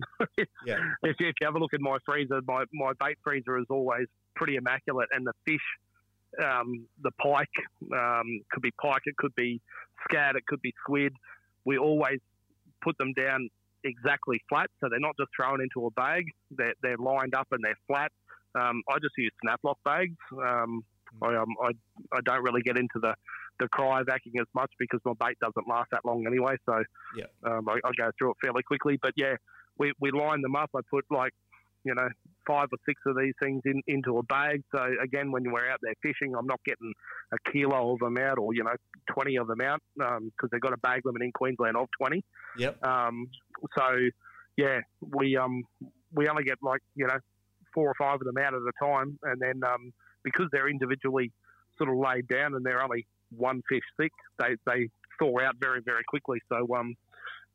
yeah. 0.67 0.77
if, 1.03 1.17
you, 1.21 1.29
if 1.29 1.35
you 1.41 1.47
have 1.47 1.55
a 1.55 1.59
look 1.59 1.73
at 1.73 1.81
my 1.81 1.97
freezer, 2.05 2.41
my, 2.47 2.65
my 2.75 2.93
bait 3.01 3.17
freezer 3.25 3.57
is 3.59 3.67
always 3.71 4.07
pretty 4.35 4.57
immaculate, 4.57 5.09
and 5.13 5.27
the 5.27 5.33
fish, 5.47 6.45
um, 6.45 6.87
the 7.03 7.13
pike, 7.13 7.49
um, 7.95 8.43
could 8.51 8.63
be 8.63 8.73
pike, 8.83 9.03
it 9.07 9.17
could 9.17 9.35
be 9.37 9.61
scat, 10.05 10.37
it 10.37 10.45
could 10.47 10.61
be 10.61 10.75
squid. 10.83 11.13
We 11.67 11.77
always 11.77 12.21
put 12.83 12.97
them 12.97 13.13
down 13.13 13.51
exactly 13.85 14.41
flat, 14.49 14.71
so 14.81 14.89
they're 14.89 14.99
not 14.99 15.17
just 15.19 15.31
thrown 15.37 15.61
into 15.61 15.87
a 15.87 15.91
bag. 15.91 16.25
They're, 16.51 16.75
they're 16.83 16.97
lined 16.97 17.35
up 17.35 17.49
and 17.51 17.63
they're 17.63 17.79
flat. 17.87 18.11
Um, 18.59 18.83
I 18.89 18.95
just 18.95 19.13
use 19.19 19.33
snap-lock 19.43 19.79
bags. 19.85 20.17
Um, 20.33 20.83
I, 21.21 21.37
um, 21.37 21.55
I, 21.63 21.71
I 22.17 22.21
don't 22.25 22.43
really 22.43 22.63
get 22.63 22.79
into 22.79 22.99
the, 23.01 23.15
the 23.61 23.67
cryovacuum 23.69 24.41
as 24.41 24.47
much 24.55 24.71
because 24.79 25.01
my 25.05 25.13
bait 25.21 25.39
doesn't 25.41 25.69
last 25.69 25.89
that 25.93 26.05
long 26.07 26.27
anyway. 26.27 26.57
So 26.65 26.83
yeah. 27.17 27.25
um, 27.45 27.69
I, 27.69 27.75
I, 27.85 27.91
go 27.97 28.11
through 28.19 28.31
it 28.31 28.37
fairly 28.43 28.63
quickly. 28.63 28.99
But 29.01 29.13
yeah, 29.17 29.35
we, 29.79 29.93
we 30.01 30.11
line 30.11 30.41
them 30.41 30.57
up. 30.57 30.71
I 30.75 30.81
put 30.91 31.05
like 31.11 31.33
you 31.87 31.95
know, 31.95 32.09
five 32.47 32.69
or 32.73 32.79
six 32.87 33.01
of 33.07 33.17
these 33.17 33.35
things 33.43 33.63
in, 33.65 33.83
into 33.87 34.19
a 34.19 34.23
bag. 34.25 34.63
So 34.75 34.87
again, 35.03 35.33
when 35.33 35.51
we're 35.51 35.69
out 35.71 35.79
there 35.83 35.95
fishing, 36.03 36.35
I'm 36.37 36.47
not 36.47 36.61
getting 36.65 36.93
a 37.33 37.51
kilo 37.51 37.93
of 37.93 37.99
them 37.99 38.19
out 38.19 38.39
or 38.39 38.55
you 38.55 38.65
know, 38.65 38.75
20 39.13 39.37
of 39.37 39.49
them 39.49 39.61
out 39.61 39.81
because 39.97 40.19
um, 40.19 40.49
they've 40.53 40.61
got 40.61 40.73
a 40.73 40.79
bag 40.79 41.03
limit 41.05 41.23
in 41.23 41.33
Queensland 41.33 41.77
of 41.77 41.89
20. 41.99 42.25
Yep. 42.59 42.87
Um, 42.87 43.29
so 43.77 44.09
yeah, 44.57 44.81
we 45.01 45.37
um 45.37 45.63
we 46.13 46.29
only 46.29 46.45
get 46.45 46.59
like 46.63 46.81
you 46.95 47.07
know 47.07 47.19
four 47.75 47.89
or 47.89 47.95
five 47.99 48.15
of 48.15 48.25
them 48.27 48.39
out 48.39 48.55
at 48.55 48.61
a 48.61 48.73
time, 48.85 49.19
and 49.23 49.41
then 49.41 49.61
um, 49.65 49.93
because 50.25 50.47
they're 50.53 50.69
individually 50.69 51.31
sort 51.79 51.91
of 51.91 51.97
laid 51.97 52.27
down 52.27 52.55
and 52.55 52.65
they're 52.65 52.83
only 52.83 53.07
one 53.31 53.61
fish 53.69 53.83
thick, 54.01 54.13
they 54.39 54.57
they 54.67 54.89
thaw 55.19 55.41
out 55.41 55.55
very 55.61 55.81
very 55.85 56.03
quickly. 56.09 56.39
So 56.49 56.75
um, 56.75 56.95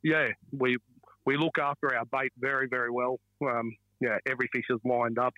yeah, 0.02 0.28
we 0.56 0.78
we 1.26 1.36
look 1.36 1.58
after 1.60 1.94
our 1.94 2.04
bait 2.04 2.32
very 2.38 2.68
very 2.68 2.90
well. 2.90 3.18
Um, 3.44 3.72
yeah, 4.02 4.18
every 4.26 4.48
fish 4.52 4.64
is 4.70 4.80
lined 4.84 5.18
up. 5.18 5.34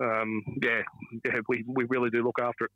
Um, 0.00 0.42
yeah, 0.62 0.82
yeah, 1.24 1.40
we, 1.48 1.64
we 1.66 1.84
really 1.84 2.10
do 2.10 2.22
look 2.22 2.40
after 2.40 2.66
it. 2.66 2.70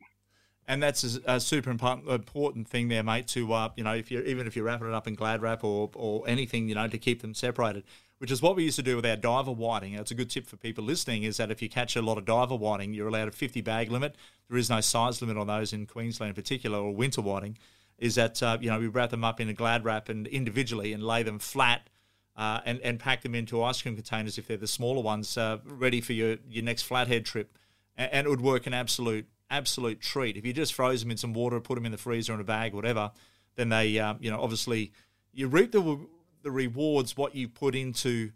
And 0.69 0.83
that's 0.83 1.19
a, 1.27 1.41
super 1.41 1.71
important 1.71 2.69
thing 2.69 2.87
there, 2.87 3.03
mate. 3.03 3.27
To 3.29 3.53
uh, 3.53 3.71
you 3.77 3.83
know, 3.83 3.95
if 3.95 4.13
you're 4.13 4.23
even 4.23 4.47
if 4.47 4.55
you're 4.55 4.65
wrapping 4.65 4.87
it 4.87 4.95
up 4.95 5.09
in 5.09 5.15
glad 5.15 5.43
wrap 5.43 5.65
or 5.65 5.91
or 5.95 6.23
anything, 6.29 6.69
you 6.69 6.77
know, 6.77 6.87
to 6.87 6.99
keep 6.99 7.21
them 7.21 7.35
separated, 7.35 7.83
which 8.19 8.31
is 8.31 8.41
what 8.41 8.55
we 8.55 8.63
used 8.63 8.77
to 8.77 8.83
do 8.83 8.95
with 8.95 9.05
our 9.05 9.17
diver 9.17 9.51
whiting. 9.51 9.95
It's 9.95 10.13
a 10.13 10.15
good 10.15 10.31
tip 10.31 10.47
for 10.47 10.57
people 10.57 10.85
listening 10.85 11.25
is 11.25 11.39
that 11.39 11.51
if 11.51 11.61
you 11.61 11.69
catch 11.69 11.97
a 11.97 12.03
lot 12.03 12.17
of 12.17 12.25
diver 12.25 12.55
whiting, 12.55 12.95
you're 12.95 13.09
allowed 13.09 13.27
a 13.27 13.33
50 13.33 13.61
bag 13.63 13.91
limit. 13.91 14.15
There 14.49 14.57
is 14.57 14.71
no 14.71 14.81
size 14.81 15.21
limit 15.21 15.37
on 15.37 15.49
those 15.49 15.73
in 15.73 15.87
Queensland 15.87 16.29
in 16.29 16.35
particular, 16.37 16.79
or 16.79 16.95
winter 16.95 17.23
whiting. 17.23 17.59
Is 17.99 18.15
that 18.15 18.41
uh, 18.41 18.59
you 18.61 18.71
know 18.71 18.79
we 18.79 18.87
wrap 18.87 19.11
them 19.11 19.25
up 19.25 19.41
in 19.41 19.49
a 19.49 19.55
glad 19.55 19.85
wrap 19.85 20.09
and 20.09 20.29
individually 20.29 20.93
and 20.93 21.03
lay 21.03 21.25
them 21.25 21.41
flat 21.41 21.89
uh, 22.37 22.61
and, 22.65 22.81
and 22.81 22.99
pack 22.99 23.23
them 23.23 23.35
into 23.35 23.63
ice 23.63 23.83
cream 23.83 23.95
containers 23.95 24.39
if 24.39 24.47
they're 24.47 24.57
the 24.57 24.67
smaller 24.67 25.03
ones, 25.03 25.37
uh, 25.37 25.59
ready 25.65 26.01
for 26.01 26.13
your, 26.13 26.37
your 26.49 26.65
next 26.65 26.83
flathead 26.83 27.25
trip. 27.25 27.59
And, 27.97 28.13
and, 28.13 28.27
it 28.27 28.31
would 28.31 28.41
work 28.41 28.67
an 28.67 28.75
absolute 28.75 29.27
absolute 29.51 30.01
treat. 30.01 30.37
If 30.37 30.47
you 30.47 30.55
just 30.55 30.73
froze 30.73 31.03
them 31.03 31.11
in 31.11 31.19
some 31.19 31.35
water, 31.35 31.61
put 31.61 31.75
them 31.75 31.85
in 31.85 31.93
the 31.93 31.99
freezer 31.99 32.33
in 32.33 32.41
a 32.41 32.45
bag, 32.45 32.73
whatever, 32.73 33.13
then 33.57 33.69
they, 33.69 33.99
um, 33.99 34.17
you 34.21 34.31
know, 34.31 34.41
obviously 34.41 34.93
you 35.33 35.47
reap 35.47 35.73
the, 35.73 35.99
the 36.43 36.51
rewards 36.51 37.17
what 37.19 37.35
you 37.35 37.49
put 37.49 37.75
into 37.75 38.33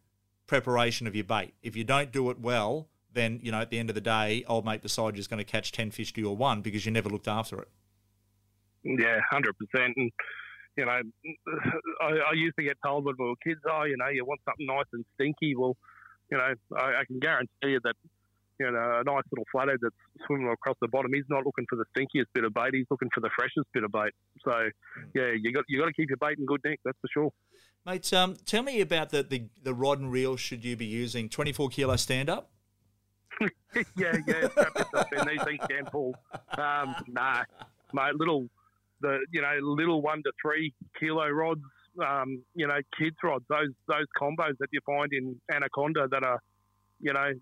preparation 0.46 1.06
of 1.06 1.14
your 1.14 1.24
bait. 1.24 1.54
If 1.62 1.74
you 1.74 1.84
don't 1.84 2.12
do 2.12 2.30
it 2.30 2.38
well, 2.38 2.88
then, 3.12 3.40
you 3.42 3.50
know, 3.50 3.60
at 3.60 3.70
the 3.70 3.78
end 3.78 3.88
of 3.88 3.94
the 3.94 4.00
day, 4.02 4.44
old 4.46 4.66
mate 4.66 4.82
beside 4.82 5.16
you 5.16 5.20
is 5.20 5.26
going 5.26 5.38
to 5.38 5.44
catch 5.44 5.72
10 5.72 5.90
fish 5.90 6.12
to 6.12 6.20
your 6.20 6.36
one 6.36 6.60
because 6.60 6.84
you 6.84 6.92
never 6.92 7.08
looked 7.08 7.28
after 7.28 7.58
it. 7.60 7.68
Yeah, 8.84 9.20
100%. 9.32 9.50
And 9.74 10.12
you 10.76 10.84
know, 10.84 10.90
I, 12.02 12.06
I, 12.06 12.34
used 12.34 12.56
to 12.58 12.64
get 12.64 12.76
told 12.84 13.04
when 13.04 13.14
we 13.18 13.26
were 13.26 13.34
kids, 13.42 13.60
oh, 13.68 13.84
you 13.84 13.96
know, 13.96 14.08
you 14.08 14.24
want 14.24 14.40
something 14.44 14.66
nice 14.66 14.84
and 14.92 15.04
stinky. 15.14 15.56
Well, 15.56 15.76
you 16.30 16.36
know, 16.36 16.54
I, 16.76 17.00
I 17.00 17.04
can 17.06 17.18
guarantee 17.18 17.50
you 17.62 17.80
that, 17.84 17.94
you 18.60 18.70
know, 18.70 19.00
a 19.00 19.04
nice 19.04 19.24
little 19.32 19.46
flathead 19.52 19.78
that's 19.80 19.94
swimming 20.26 20.48
across 20.48 20.76
the 20.80 20.88
bottom, 20.88 21.12
he's 21.12 21.24
not 21.28 21.44
looking 21.44 21.66
for 21.68 21.76
the 21.76 21.84
stinkiest 21.96 22.26
bit 22.34 22.44
of 22.44 22.54
bait. 22.54 22.70
He's 22.72 22.86
looking 22.90 23.10
for 23.14 23.20
the 23.20 23.30
freshest 23.36 23.66
bit 23.72 23.84
of 23.84 23.92
bait. 23.92 24.12
So, 24.44 24.52
yeah, 25.14 25.32
you 25.40 25.52
got 25.52 25.64
you 25.68 25.78
got 25.80 25.86
to 25.86 25.92
keep 25.92 26.08
your 26.08 26.18
bait 26.18 26.38
in 26.38 26.46
good 26.46 26.60
nick. 26.64 26.80
That's 26.84 26.98
for 27.00 27.08
sure. 27.12 27.30
Mate, 27.84 28.12
um, 28.12 28.36
tell 28.44 28.62
me 28.62 28.80
about 28.80 29.10
the, 29.10 29.22
the, 29.22 29.44
the 29.62 29.72
rod 29.72 30.00
and 30.00 30.10
reel. 30.10 30.36
Should 30.36 30.64
you 30.64 30.76
be 30.76 30.86
using 30.86 31.28
twenty 31.28 31.52
four 31.52 31.68
kilo 31.68 31.96
stand 31.96 32.28
up? 32.28 32.50
yeah, 33.96 34.16
yeah, 34.26 34.48
strap 34.48 34.78
yourself 34.78 35.12
in. 35.12 35.28
These 35.28 35.42
things 35.44 35.60
can 35.68 35.84
pull. 35.86 36.14
Um, 36.56 36.96
nah, 37.08 37.42
mate, 37.92 38.14
little 38.14 38.48
the 39.00 39.18
you 39.32 39.42
know 39.42 39.58
little 39.60 40.02
one 40.02 40.22
to 40.24 40.32
three 40.40 40.74
kilo 40.98 41.28
rods, 41.28 41.62
um, 42.04 42.42
you 42.54 42.66
know 42.66 42.78
kids 42.98 43.16
rods, 43.22 43.44
those 43.48 43.70
those 43.88 44.06
combos 44.20 44.56
that 44.60 44.68
you 44.72 44.80
find 44.86 45.12
in 45.12 45.40
Anaconda 45.52 46.08
that 46.10 46.24
are 46.24 46.40
you 47.00 47.12
know 47.12 47.32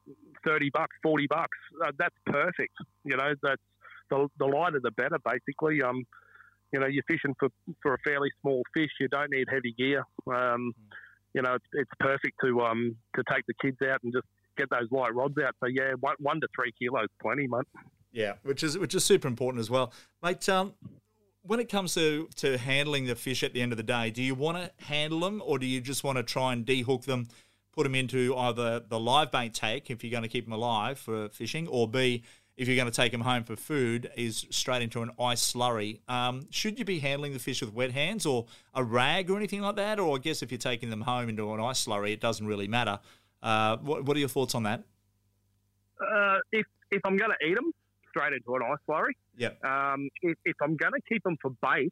thirty 0.45 0.71
bucks, 0.71 0.97
forty 1.03 1.27
bucks. 1.27 1.59
Uh, 1.85 1.93
that's 1.99 2.17
perfect. 2.27 2.75
You 3.05 3.17
know 3.17 3.33
that's 3.43 3.63
the 4.11 4.29
the 4.39 4.47
lighter 4.47 4.81
the 4.83 4.91
better. 4.93 5.19
Basically, 5.25 5.83
um, 5.83 6.05
you 6.73 6.81
know 6.81 6.87
you're 6.87 7.05
fishing 7.09 7.35
for 7.39 7.49
for 7.83 7.95
a 7.95 7.99
fairly 7.99 8.31
small 8.41 8.63
fish. 8.75 8.91
You 9.01 9.09
don't 9.09 9.31
need 9.31 9.47
heavy 9.51 9.75
gear. 9.77 10.05
Um, 10.27 10.73
you 11.35 11.43
know 11.43 11.55
it's, 11.55 11.67
it's 11.73 11.91
perfect 12.01 12.37
to 12.45 12.61
um 12.63 12.97
to 13.17 13.23
take 13.31 13.45
the 13.47 13.55
kids 13.61 13.79
out 13.83 14.01
and 14.03 14.13
just 14.13 14.27
get 14.57 14.71
those 14.71 14.89
light 14.91 15.15
rods 15.15 15.35
out. 15.45 15.55
So 15.61 15.67
yeah, 15.67 15.93
one, 16.01 16.17
one 16.21 16.41
to 16.41 16.49
three 16.55 16.73
kilos, 16.79 17.09
plenty, 17.21 17.47
mate. 17.47 17.67
Yeah, 18.13 18.35
which 18.43 18.63
is 18.63 18.79
which 18.79 18.95
is 18.95 19.05
super 19.05 19.29
important 19.29 19.61
as 19.61 19.71
well, 19.71 19.93
mate. 20.23 20.49
Um, 20.49 20.75
when 21.47 21.61
it 21.61 21.69
comes 21.69 21.95
to, 21.95 22.29
to 22.37 22.57
handling 22.57 23.07
the 23.07 23.15
fish 23.15 23.43
at 23.43 23.53
the 23.53 23.61
end 23.61 23.73
of 23.73 23.77
the 23.77 23.85
day, 23.85 24.11
do 24.11 24.23
you 24.23 24.35
want 24.35 24.57
to 24.57 24.85
handle 24.85 25.21
them 25.21 25.43
or 25.45 25.59
do 25.59 25.67
you 25.67 25.81
just 25.81 26.03
want 26.03 26.17
to 26.17 26.23
try 26.23 26.53
and 26.53 26.65
dehook 26.65 27.05
them, 27.05 27.29
put 27.73 27.83
them 27.83 27.95
into 27.95 28.35
either 28.37 28.81
the 28.81 28.99
live 28.99 29.31
bait 29.31 29.53
take 29.53 29.91
if 29.91 30.03
you're 30.03 30.11
going 30.11 30.23
to 30.23 30.29
keep 30.29 30.47
them 30.47 30.55
alive 30.55 30.99
for 30.99 31.29
fishing, 31.29 31.69
or 31.69 31.87
B, 31.87 32.25
if 32.57 32.67
you're 32.67 32.77
going 32.77 32.91
to 32.91 32.97
take 32.97 33.13
them 33.13 33.21
home 33.21 33.45
for 33.45 33.57
food, 33.57 34.11
is 34.17 34.47
straight 34.51 34.81
into 34.81 35.03
an 35.03 35.11
ice 35.21 35.53
slurry. 35.53 36.01
Um, 36.09 36.47
should 36.51 36.79
you 36.79 36.85
be 36.87 36.99
handling 37.01 37.35
the 37.35 37.39
fish 37.39 37.61
with 37.61 37.75
wet 37.75 37.93
hands 37.93 38.25
or 38.25 38.47
a 38.75 38.83
rag 38.83 39.31
or 39.31 39.37
anything 39.37 39.61
like 39.61 39.77
that? 39.77 40.01
Or 40.01 40.17
I 40.17 40.21
guess 40.21 40.43
if 40.43 40.51
you're 40.51 40.59
taking 40.59 40.89
them 40.89 41.03
home 41.03 41.29
into 41.29 41.53
an 41.53 41.61
ice 41.61 41.85
slurry, 41.85 42.13
it 42.13 42.21
doesn't 42.21 42.47
really 42.47 42.69
matter. 42.69 43.01
Uh, 43.43 43.77
what, 43.79 44.05
what, 44.07 44.17
are 44.17 44.21
your 44.21 44.31
thoughts 44.31 44.55
on 44.55 44.63
that? 44.63 44.83
Uh, 46.01 46.39
if 46.53 46.65
if 46.91 47.03
I'm 47.05 47.19
going 47.19 47.33
to 47.39 47.47
eat 47.47 47.55
them, 47.55 47.73
straight 48.15 48.33
into 48.33 48.55
an 48.55 48.63
ice 48.63 48.79
slurry. 48.89 49.13
Yeah. 49.37 49.51
Um, 49.65 50.09
if, 50.23 50.37
if, 50.45 50.57
I'm 50.63 50.77
going 50.77 50.93
to 50.93 51.01
keep 51.09 51.23
them 51.25 51.37
for 51.41 51.51
bait, 51.63 51.91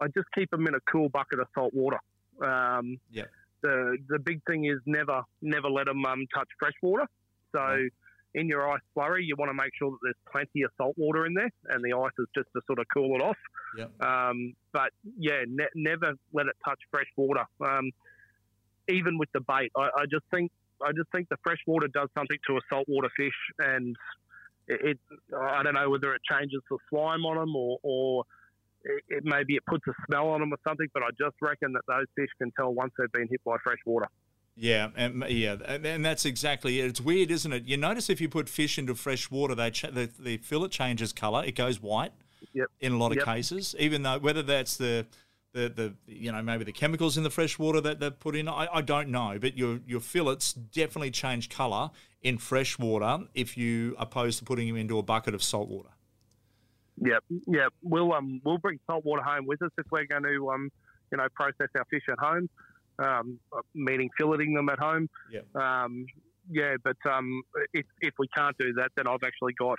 I 0.00 0.06
just 0.08 0.28
keep 0.34 0.50
them 0.50 0.66
in 0.66 0.74
a 0.74 0.80
cool 0.90 1.08
bucket 1.08 1.40
of 1.40 1.46
salt 1.54 1.74
water. 1.74 1.98
Um, 2.42 2.98
yeah. 3.10 3.24
The 3.62 3.98
the 4.08 4.18
big 4.18 4.40
thing 4.46 4.64
is 4.64 4.78
never 4.86 5.20
never 5.42 5.68
let 5.68 5.84
them 5.84 6.02
um, 6.06 6.26
touch 6.34 6.48
fresh 6.58 6.72
water. 6.82 7.04
So 7.52 7.88
in 8.34 8.48
your 8.48 8.70
ice 8.70 8.80
slurry, 8.96 9.26
you 9.26 9.34
want 9.36 9.50
to 9.50 9.54
make 9.54 9.72
sure 9.78 9.90
that 9.90 9.98
there's 10.02 10.14
plenty 10.32 10.62
of 10.62 10.70
salt 10.78 10.94
water 10.96 11.26
in 11.26 11.34
there, 11.34 11.50
and 11.68 11.84
the 11.84 11.94
ice 11.94 12.12
is 12.18 12.26
just 12.34 12.48
to 12.54 12.62
sort 12.66 12.78
of 12.78 12.86
cool 12.94 13.16
it 13.16 13.22
off. 13.22 13.36
Yeah. 13.76 13.86
Um, 14.00 14.54
but 14.72 14.92
yeah, 15.18 15.44
ne- 15.46 15.74
never 15.74 16.14
let 16.32 16.46
it 16.46 16.56
touch 16.64 16.78
fresh 16.90 17.08
water. 17.16 17.44
Um, 17.60 17.90
even 18.88 19.18
with 19.18 19.28
the 19.32 19.40
bait, 19.40 19.70
I, 19.76 19.90
I 19.94 20.04
just 20.10 20.24
think 20.30 20.50
I 20.82 20.92
just 20.92 21.10
think 21.12 21.28
the 21.28 21.36
fresh 21.42 21.60
water 21.66 21.88
does 21.88 22.08
something 22.16 22.38
to 22.46 22.56
a 22.56 22.60
saltwater 22.70 23.10
fish, 23.16 23.36
and 23.58 23.96
it, 24.70 24.98
I 25.36 25.62
don't 25.62 25.74
know 25.74 25.90
whether 25.90 26.14
it 26.14 26.22
changes 26.30 26.60
the 26.70 26.78
slime 26.88 27.24
on 27.24 27.36
them 27.36 27.54
or, 27.56 27.78
or 27.82 28.24
it, 28.84 29.02
it, 29.08 29.24
maybe 29.24 29.56
it 29.56 29.64
puts 29.66 29.84
a 29.88 29.92
smell 30.06 30.28
on 30.28 30.40
them 30.40 30.52
or 30.52 30.58
something. 30.66 30.88
But 30.94 31.02
I 31.02 31.08
just 31.18 31.36
reckon 31.40 31.72
that 31.72 31.82
those 31.88 32.06
fish 32.14 32.30
can 32.38 32.50
tell 32.52 32.72
once 32.72 32.92
they've 32.98 33.12
been 33.12 33.28
hit 33.28 33.42
by 33.44 33.56
fresh 33.62 33.78
water. 33.84 34.06
Yeah, 34.56 34.88
and 34.96 35.24
yeah, 35.28 35.56
and 35.68 36.04
that's 36.04 36.26
exactly 36.26 36.80
it. 36.80 36.86
It's 36.86 37.00
weird, 37.00 37.30
isn't 37.30 37.52
it? 37.52 37.64
You 37.64 37.76
notice 37.76 38.10
if 38.10 38.20
you 38.20 38.28
put 38.28 38.48
fish 38.48 38.78
into 38.78 38.94
fresh 38.94 39.30
water, 39.30 39.54
they 39.54 39.70
ch- 39.70 39.82
the, 39.82 40.10
the 40.18 40.36
fillet 40.38 40.68
changes 40.68 41.12
color; 41.12 41.44
it 41.44 41.54
goes 41.54 41.80
white. 41.80 42.12
Yep. 42.52 42.66
In 42.80 42.92
a 42.92 42.96
lot 42.96 43.12
of 43.12 43.18
yep. 43.18 43.26
cases, 43.26 43.74
even 43.78 44.02
though 44.02 44.18
whether 44.18 44.42
that's 44.42 44.76
the 44.76 45.06
the, 45.52 45.68
the 45.68 45.94
you 46.06 46.30
know 46.32 46.42
maybe 46.42 46.64
the 46.64 46.72
chemicals 46.72 47.16
in 47.16 47.22
the 47.22 47.30
fresh 47.30 47.58
water 47.58 47.80
that 47.80 48.00
they 48.00 48.10
put 48.10 48.36
in. 48.36 48.48
I, 48.48 48.68
I 48.72 48.80
don't 48.82 49.08
know, 49.08 49.38
but 49.40 49.56
your 49.56 49.80
your 49.86 50.00
fillets 50.00 50.52
definitely 50.52 51.10
change 51.10 51.48
colour 51.48 51.90
in 52.22 52.38
fresh 52.38 52.78
water 52.78 53.24
if 53.34 53.56
you 53.56 53.96
opposed 53.98 54.38
to 54.38 54.44
putting 54.44 54.68
them 54.68 54.76
into 54.76 54.98
a 54.98 55.02
bucket 55.02 55.34
of 55.34 55.42
salt 55.42 55.68
water. 55.68 55.90
Yep, 57.02 57.24
yep. 57.46 57.72
We'll 57.82 58.12
um 58.12 58.40
we'll 58.44 58.58
bring 58.58 58.78
salt 58.86 59.04
water 59.04 59.22
home 59.22 59.46
with 59.46 59.62
us 59.62 59.70
if 59.78 59.86
we're 59.90 60.04
going 60.04 60.24
to 60.24 60.50
um 60.50 60.70
you 61.10 61.18
know 61.18 61.26
process 61.34 61.68
our 61.76 61.84
fish 61.90 62.04
at 62.10 62.18
home, 62.18 62.48
um, 62.98 63.38
meaning 63.74 64.10
filleting 64.20 64.54
them 64.54 64.68
at 64.68 64.78
home. 64.78 65.08
Yep. 65.32 65.56
Um, 65.56 66.06
yeah, 66.50 66.76
but 66.82 66.96
um, 67.08 67.42
if, 67.72 67.86
if 68.00 68.14
we 68.18 68.26
can't 68.28 68.56
do 68.58 68.72
that, 68.74 68.90
then 68.96 69.06
I've 69.06 69.22
actually 69.24 69.52
got 69.54 69.78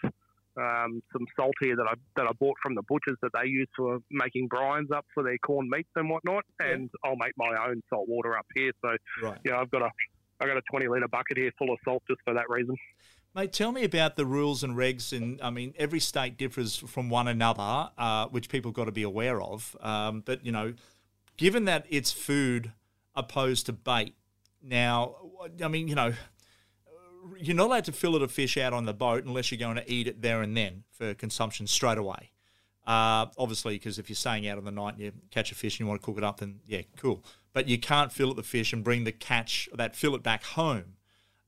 um, 0.57 1.01
some 1.13 1.25
salt 1.35 1.53
here 1.61 1.75
that 1.75 1.85
I 1.87 1.93
that 2.15 2.27
I 2.27 2.31
bought 2.33 2.57
from 2.61 2.75
the 2.75 2.83
butchers 2.83 3.17
that 3.21 3.31
they 3.33 3.47
use 3.47 3.67
for 3.75 3.99
making 4.09 4.49
brines 4.49 4.91
up 4.91 5.05
for 5.13 5.23
their 5.23 5.37
corned 5.39 5.69
meats 5.69 5.89
and 5.95 6.09
whatnot, 6.09 6.43
and 6.59 6.89
yeah. 6.93 7.09
I'll 7.09 7.17
make 7.17 7.33
my 7.37 7.67
own 7.67 7.81
salt 7.89 8.07
water 8.07 8.37
up 8.37 8.45
here. 8.55 8.71
So 8.81 8.95
right. 9.23 9.37
yeah, 9.45 9.59
I've 9.59 9.71
got 9.71 9.81
a 9.81 9.89
I 10.39 10.47
got 10.47 10.57
a 10.57 10.61
twenty 10.69 10.87
liter 10.87 11.07
bucket 11.07 11.37
here 11.37 11.51
full 11.57 11.71
of 11.71 11.79
salt 11.85 12.03
just 12.07 12.21
for 12.25 12.33
that 12.33 12.49
reason. 12.49 12.75
Mate, 13.33 13.53
tell 13.53 13.71
me 13.71 13.85
about 13.85 14.17
the 14.17 14.25
rules 14.25 14.61
and 14.61 14.75
regs. 14.75 15.15
And 15.15 15.41
I 15.41 15.51
mean, 15.51 15.73
every 15.77 16.01
state 16.01 16.37
differs 16.37 16.75
from 16.75 17.09
one 17.09 17.29
another, 17.29 17.89
uh, 17.97 18.27
which 18.27 18.49
people 18.49 18.71
got 18.71 18.85
to 18.85 18.91
be 18.91 19.03
aware 19.03 19.41
of. 19.41 19.75
Um, 19.79 20.21
but 20.25 20.45
you 20.45 20.51
know, 20.51 20.73
given 21.37 21.65
that 21.65 21.85
it's 21.89 22.11
food 22.11 22.73
opposed 23.15 23.67
to 23.67 23.73
bait, 23.73 24.15
now 24.61 25.15
I 25.63 25.69
mean, 25.69 25.87
you 25.87 25.95
know, 25.95 26.13
you're 27.37 27.55
not 27.55 27.67
allowed 27.67 27.85
to 27.85 27.91
fillet 27.91 28.23
a 28.23 28.27
fish 28.27 28.57
out 28.57 28.73
on 28.73 28.85
the 28.85 28.93
boat 28.93 29.25
unless 29.25 29.51
you're 29.51 29.59
going 29.59 29.77
to 29.77 29.91
eat 29.91 30.07
it 30.07 30.21
there 30.21 30.41
and 30.41 30.55
then 30.55 30.83
for 30.91 31.13
consumption 31.13 31.67
straight 31.67 31.97
away. 31.97 32.31
Uh, 32.85 33.27
obviously, 33.37 33.75
because 33.75 33.99
if 33.99 34.09
you're 34.09 34.15
staying 34.15 34.47
out 34.47 34.57
on 34.57 34.65
the 34.65 34.71
night 34.71 34.95
and 34.95 35.03
you 35.03 35.11
catch 35.29 35.51
a 35.51 35.55
fish 35.55 35.75
and 35.75 35.81
you 35.81 35.87
want 35.87 36.01
to 36.01 36.05
cook 36.05 36.17
it 36.17 36.23
up, 36.23 36.39
then 36.39 36.59
yeah, 36.65 36.81
cool. 36.97 37.23
But 37.53 37.67
you 37.67 37.77
can't 37.77 38.11
fillet 38.11 38.33
the 38.33 38.43
fish 38.43 38.73
and 38.73 38.83
bring 38.83 39.03
the 39.03 39.11
catch 39.11 39.69
that 39.73 39.95
fillet 39.95 40.19
back 40.19 40.43
home 40.43 40.95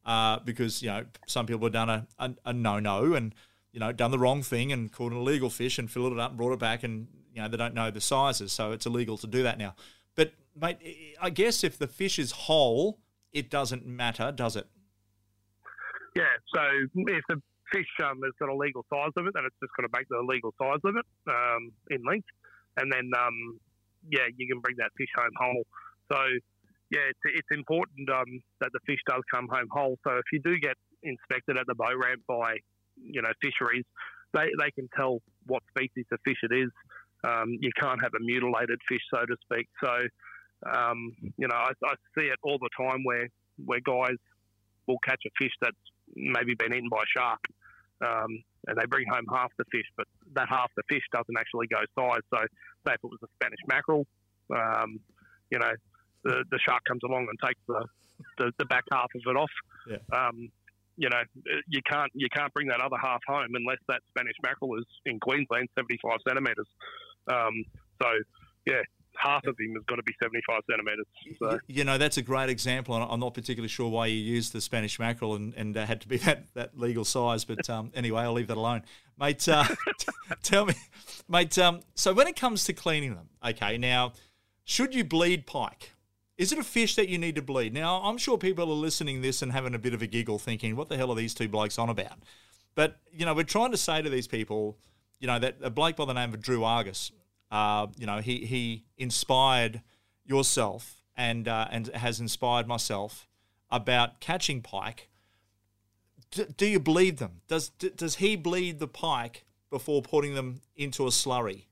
uh, 0.06 0.40
because 0.40 0.82
you 0.82 0.90
know 0.90 1.06
some 1.28 1.46
people 1.46 1.66
have 1.66 1.74
done 1.74 1.90
a, 1.90 2.08
a, 2.20 2.32
a 2.46 2.54
no 2.54 2.80
no 2.80 3.14
and 3.14 3.34
you 3.72 3.80
know 3.80 3.92
done 3.92 4.12
the 4.12 4.20
wrong 4.20 4.44
thing 4.44 4.72
and 4.72 4.92
caught 4.92 5.12
an 5.12 5.18
illegal 5.18 5.50
fish 5.50 5.80
and 5.80 5.90
filleted 5.90 6.18
it 6.18 6.22
up 6.22 6.32
and 6.32 6.38
brought 6.38 6.54
it 6.54 6.60
back 6.60 6.84
and 6.84 7.08
you 7.34 7.42
know 7.42 7.48
they 7.48 7.58
don't 7.58 7.74
know 7.74 7.90
the 7.90 8.02
sizes, 8.02 8.52
so 8.52 8.72
it's 8.72 8.86
illegal 8.86 9.18
to 9.18 9.28
do 9.28 9.44
that 9.44 9.58
now. 9.58 9.76
But 10.16 10.34
mate, 10.60 11.16
I 11.20 11.30
guess 11.30 11.64
if 11.64 11.78
the 11.78 11.88
fish 11.88 12.20
is 12.20 12.32
whole, 12.32 13.00
it 13.32 13.50
doesn't 13.50 13.86
matter, 13.86 14.32
does 14.32 14.56
it? 14.56 14.68
Yeah, 16.16 16.34
so 16.54 16.62
if 16.94 17.24
the 17.28 17.42
fish 17.72 17.90
um, 18.06 18.22
has 18.24 18.34
got 18.40 18.50
a 18.50 18.56
legal 18.56 18.86
size 18.92 19.10
limit, 19.16 19.34
then 19.34 19.46
it's 19.46 19.56
just 19.62 19.74
got 19.74 19.90
to 19.90 19.94
make 19.98 20.08
the 20.10 20.22
legal 20.22 20.54
size 20.62 20.80
limit 20.84 21.06
um, 21.28 21.72
in 21.90 22.04
length, 22.06 22.30
and 22.78 22.92
then 22.92 23.10
um, 23.18 23.60
yeah, 24.10 24.30
you 24.38 24.48
can 24.48 24.62
bring 24.62 24.78
that 24.78 24.92
fish 24.98 25.10
home 25.18 25.34
whole. 25.36 25.66
So 26.12 26.20
yeah, 26.92 27.10
it's, 27.10 27.24
it's 27.26 27.52
important 27.52 28.10
um, 28.10 28.42
that 28.62 28.70
the 28.74 28.80
fish 28.86 29.02
does 29.10 29.22
come 29.34 29.48
home 29.50 29.68
whole. 29.72 29.98
So 30.06 30.14
if 30.14 30.26
you 30.32 30.40
do 30.44 30.60
get 30.60 30.78
inspected 31.02 31.58
at 31.58 31.66
the 31.66 31.76
boat 31.76 31.98
ramp 31.98 32.22
by 32.28 32.58
you 32.96 33.22
know 33.22 33.34
fisheries, 33.42 33.86
they 34.34 34.54
they 34.60 34.72
can 34.72 34.88
tell 34.96 35.20
what 35.48 35.64
species 35.70 36.06
of 36.12 36.20
fish 36.24 36.38
it 36.44 36.54
is. 36.54 36.70
Um, 37.24 37.58
you 37.60 37.72
can't 37.80 38.02
have 38.04 38.14
a 38.14 38.22
mutilated 38.22 38.80
fish, 38.88 39.02
so 39.10 39.26
to 39.26 39.36
speak. 39.50 39.68
So 39.84 39.94
um, 40.70 41.12
you 41.38 41.48
know, 41.48 41.56
I, 41.56 41.72
I 41.86 41.94
see 42.18 42.28
it 42.30 42.38
all 42.44 42.60
the 42.60 42.70
time 42.78 43.04
where 43.04 43.28
where 43.66 43.80
guys 43.80 44.20
will 44.88 45.00
catch 45.00 45.22
a 45.26 45.32
fish 45.42 45.54
that's 45.62 45.78
maybe 46.16 46.56
been 46.56 46.74
eaten 46.74 46.90
by 46.90 47.04
a 47.04 47.20
shark, 47.20 47.40
um, 48.02 48.44
and 48.68 48.78
they 48.78 48.86
bring 48.86 49.06
home 49.10 49.26
half 49.32 49.52
the 49.58 49.66
fish, 49.72 49.88
but 49.98 50.08
that 50.34 50.48
half 50.50 50.72
the 50.76 50.84
fish 50.90 51.04
doesn't 51.12 51.38
actually 51.38 51.68
go 51.68 51.80
size. 51.98 52.22
So, 52.34 52.40
say 52.88 52.94
if 52.94 53.02
it 53.04 53.12
was 53.12 53.20
a 53.24 53.28
Spanish 53.36 53.60
mackerel, 53.68 54.06
um, 54.56 55.00
you 55.52 55.60
know, 55.60 55.74
the, 56.24 56.44
the 56.52 56.60
shark 56.66 56.84
comes 56.88 57.02
along 57.04 57.28
and 57.30 57.38
takes 57.46 57.62
the, 57.68 57.86
the, 58.38 58.52
the 58.60 58.66
back 58.66 58.84
half 58.92 59.10
of 59.16 59.22
it 59.26 59.38
off. 59.38 59.52
Yeah. 59.88 59.98
Um, 60.16 60.50
you 60.96 61.10
know, 61.10 61.24
you 61.68 61.82
can't 61.90 62.12
you 62.14 62.28
can't 62.30 62.54
bring 62.54 62.68
that 62.68 62.80
other 62.80 62.98
half 63.02 63.22
home 63.28 63.50
unless 63.56 63.80
that 63.88 64.02
Spanish 64.10 64.36
mackerel 64.44 64.78
is 64.78 64.86
in 65.06 65.20
Queensland, 65.20 65.68
seventy 65.76 65.98
five 66.04 66.20
centimetres. 66.28 66.68
Um, 67.32 67.66
so, 68.02 68.10
yeah, 68.68 68.82
half 69.18 69.46
of 69.46 69.56
him 69.60 69.74
has 69.76 69.84
got 69.86 69.96
to 69.96 70.04
be 70.04 70.14
75 70.22 70.62
centimetres. 70.70 71.06
So. 71.40 71.60
You 71.68 71.84
know, 71.84 71.98
that's 71.98 72.18
a 72.18 72.22
great 72.22 72.50
example. 72.50 72.96
and 72.96 73.06
I'm 73.10 73.20
not 73.20 73.34
particularly 73.34 73.70
sure 73.70 73.90
why 73.90 74.08
you 74.08 74.18
used 74.18 74.54
the 74.54 74.62
Spanish 74.62 75.00
mackerel 75.00 75.36
and, 75.36 75.54
and 75.56 75.76
uh, 75.78 75.86
had 75.86 76.02
to 76.02 76.08
be 76.08 76.18
that, 76.20 76.46
that 76.54 76.78
legal 76.78 77.06
size. 77.06 77.46
But 77.46 77.70
um, 77.70 77.92
anyway, 77.96 78.22
I'll 78.24 78.34
leave 78.34 78.48
that 78.48 78.58
alone. 78.58 78.84
Mate, 79.20 79.48
uh, 79.48 79.66
tell 80.44 80.66
me, 80.66 80.74
mate, 81.28 81.58
um, 81.58 81.82
so 81.96 82.14
when 82.14 82.28
it 82.28 82.36
comes 82.36 82.64
to 82.66 82.74
cleaning 82.74 83.16
them, 83.16 83.30
okay, 83.46 83.78
now, 83.78 84.14
should 84.66 84.96
you 84.96 85.04
bleed 85.04 85.46
pike? 85.46 85.92
Is 86.38 86.52
it 86.52 86.58
a 86.58 86.64
fish 86.64 86.96
that 86.96 87.10
you 87.10 87.20
need 87.20 87.36
to 87.36 87.44
bleed? 87.44 87.74
Now, 87.74 88.02
I'm 88.02 88.18
sure 88.18 88.38
people 88.38 88.72
are 88.72 88.76
listening 88.76 89.22
this 89.22 89.42
and 89.42 89.52
having 89.52 89.76
a 89.76 89.80
bit 89.80 89.94
of 89.94 90.02
a 90.02 90.08
giggle 90.08 90.40
thinking, 90.40 90.76
what 90.76 90.90
the 90.90 90.98
hell 90.98 91.12
are 91.12 91.16
these 91.16 91.36
two 91.36 91.48
blokes 91.48 91.78
on 91.78 91.90
about? 91.90 92.20
But, 92.74 93.00
you 93.12 93.24
know, 93.26 93.36
we're 93.36 93.44
trying 93.44 93.70
to 93.72 93.78
say 93.78 94.02
to 94.02 94.10
these 94.10 94.28
people, 94.28 94.80
you 95.20 95.28
know, 95.28 95.38
that 95.38 95.58
a 95.62 95.70
bloke 95.70 95.96
by 95.96 96.06
the 96.06 96.14
name 96.14 96.34
of 96.34 96.42
Drew 96.42 96.64
Argus 96.64 97.12
Uh, 97.54 97.86
you 98.00 98.08
know, 98.08 98.18
he 98.18 98.46
he 98.46 98.84
inspired 98.98 99.84
yourself 100.26 101.04
and 101.16 101.48
uh, 101.48 101.68
and 101.70 101.88
has 101.90 102.20
inspired 102.20 102.68
myself 102.68 103.28
about 103.70 104.20
catching 104.20 104.60
pike. 104.60 105.08
D- 106.32 106.48
do 106.58 106.66
you 106.66 106.80
bleed 106.80 107.18
them? 107.20 107.42
Does 107.48 107.70
d- 107.70 107.92
does 107.96 108.16
he 108.16 108.36
bleed 108.36 108.80
the 108.80 108.88
pike 108.88 109.46
before 109.70 110.02
putting 110.02 110.34
them 110.34 110.62
into 110.76 111.06
a 111.06 111.10
slurry? 111.12 111.66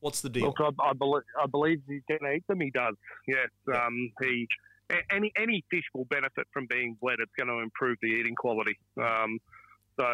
What's 0.00 0.22
the 0.22 0.30
deal? 0.30 0.46
Look, 0.46 0.56
I, 0.60 0.70
I, 0.82 0.92
believe, 0.94 1.22
I 1.38 1.46
believe 1.48 1.82
he's 1.86 2.02
going 2.08 2.20
to 2.20 2.32
eat 2.32 2.46
them. 2.46 2.60
He 2.60 2.70
does. 2.70 2.94
Yes. 3.28 3.48
Yeah. 3.68 3.84
Um, 3.84 4.10
he 4.22 4.48
any 5.10 5.32
any 5.36 5.62
fish 5.70 5.84
will 5.92 6.06
benefit 6.06 6.46
from 6.50 6.66
being 6.70 6.96
bled. 6.98 7.16
It's 7.20 7.32
going 7.36 7.48
to 7.48 7.62
improve 7.62 7.98
the 8.00 8.08
eating 8.08 8.36
quality. 8.36 8.78
Um, 8.96 9.38
so 10.00 10.06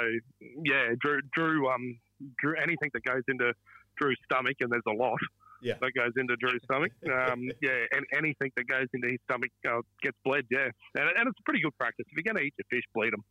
yeah, 0.65 0.95
Drew, 1.01 1.21
Drew, 1.33 1.69
um, 1.69 1.97
Drew, 2.39 2.57
anything 2.57 2.91
that 2.93 3.05
goes 3.05 3.23
into 3.29 3.53
Drew's 4.01 4.19
stomach, 4.25 4.57
and 4.61 4.71
there's 4.71 4.83
a 4.89 4.93
lot 4.93 5.19
yeah. 5.63 5.75
that 5.81 5.93
goes 5.95 6.13
into 6.17 6.37
Drew's 6.37 6.61
stomach. 6.65 6.93
Um, 7.11 7.51
yeah, 7.61 7.71
and 7.93 8.07
anything 8.17 8.51
that 8.57 8.67
goes 8.69 8.87
into 8.95 9.09
his 9.09 9.19
stomach 9.25 9.51
uh, 9.69 9.81
gets 10.03 10.17
bled. 10.25 10.45
Yeah, 10.51 10.69
and, 10.95 11.05
and 11.19 11.29
it's 11.29 11.39
a 11.39 11.43
pretty 11.45 11.61
good 11.61 11.77
practice. 11.77 12.07
If 12.09 12.17
you're 12.17 12.33
going 12.33 12.41
to 12.41 12.47
eat 12.47 12.55
your 12.57 12.67
fish, 12.71 12.85
bleed 12.95 13.13
them. 13.13 13.25